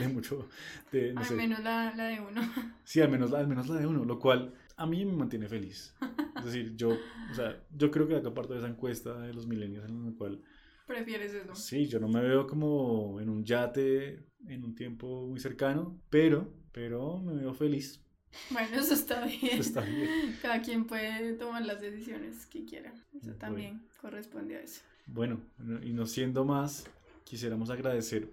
[0.00, 0.48] de mucho,
[0.92, 2.40] de, no Al sé, menos la, la de uno.
[2.84, 5.48] Sí, al menos, la- al menos la de uno, lo cual a mí me mantiene
[5.48, 5.94] feliz.
[6.38, 9.46] Es decir, yo, o sea, yo creo que acá parto de esa encuesta de los
[9.46, 10.42] millennials en la cual,
[10.86, 11.54] Prefieres eso.
[11.54, 16.48] sí, yo no me veo como en un yate en un tiempo muy cercano, pero,
[16.72, 18.02] pero me veo feliz.
[18.50, 19.58] Bueno, eso está bien.
[19.58, 20.36] Está bien.
[20.42, 22.90] Cada quien puede tomar las decisiones que quiera.
[22.90, 23.38] Eso Bueno.
[23.38, 24.82] también corresponde a eso.
[25.06, 25.40] Bueno,
[25.82, 26.84] y no siendo más,
[27.24, 28.30] quisiéramos agradecer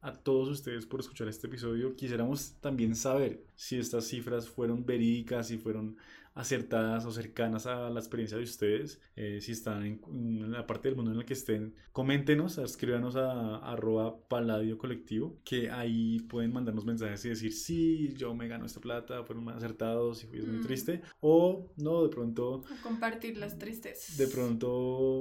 [0.00, 1.94] a todos ustedes por escuchar este episodio.
[1.96, 5.96] Quisiéramos también saber si estas cifras fueron verídicas, si fueron
[6.38, 9.00] acertadas o cercanas a la experiencia de ustedes.
[9.16, 13.16] Eh, si están en, en la parte del mundo en la que estén, coméntenos, escríbanos
[13.16, 18.66] a arroba paladio colectivo, que ahí pueden mandarnos mensajes y decir, sí, yo me gano
[18.66, 20.62] esta plata, fueron más acertados y es muy Mm.
[20.62, 21.02] triste.
[21.20, 24.16] O no, de pronto A compartir las tristezas.
[24.16, 24.70] de pronto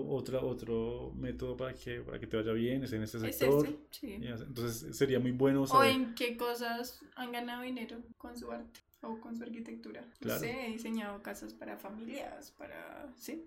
[0.08, 3.66] otra, otro método para que, para que te vaya bien es en este Es sector.
[3.68, 4.14] este, sí.
[4.22, 5.92] Entonces sería muy bueno O saber.
[5.92, 10.02] en qué cosas han ganado dinero con su arte o con su arquitectura.
[10.20, 10.40] Claro.
[10.42, 13.12] No sé, he diseñado casas para familias, para...
[13.16, 13.46] Sí,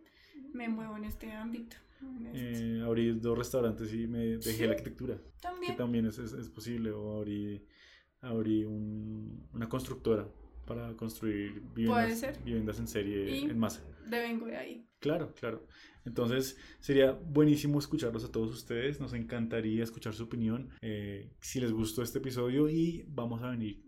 [0.52, 1.76] me muevo en este ámbito.
[2.02, 2.78] en este.
[2.78, 4.64] Eh, abrí dos restaurantes y me dejé Sí.
[4.64, 5.76] la arquitectura, que También.
[5.76, 6.90] también es, es, es posible.
[6.92, 7.66] O abrí,
[8.22, 10.26] abrí un- una constructora
[10.66, 12.38] para construir viviendas, ser.
[12.42, 13.82] viviendas en serie Y- en masa.
[14.08, 14.86] Devengo de ahí.
[14.98, 15.66] Claro, claro.
[16.04, 18.98] Entonces sería buenísimo escucharlos a todos ustedes.
[19.00, 20.70] Nos encantaría escuchar su opinión.
[20.80, 23.82] eh, si les gustó este episodio y vamos a venir,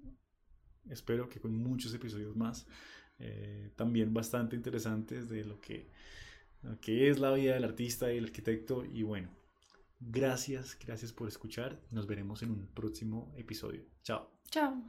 [0.90, 2.66] espero que con muchos episodios más,
[3.18, 5.88] eh, también bastante interesantes de lo que,
[6.62, 8.84] lo que es la vida del artista y el arquitecto.
[8.84, 9.30] Y bueno,
[10.00, 11.80] gracias, gracias por escuchar.
[11.90, 13.84] Nos veremos en un próximo episodio.
[14.02, 14.30] Chao.
[14.50, 14.82] Chao.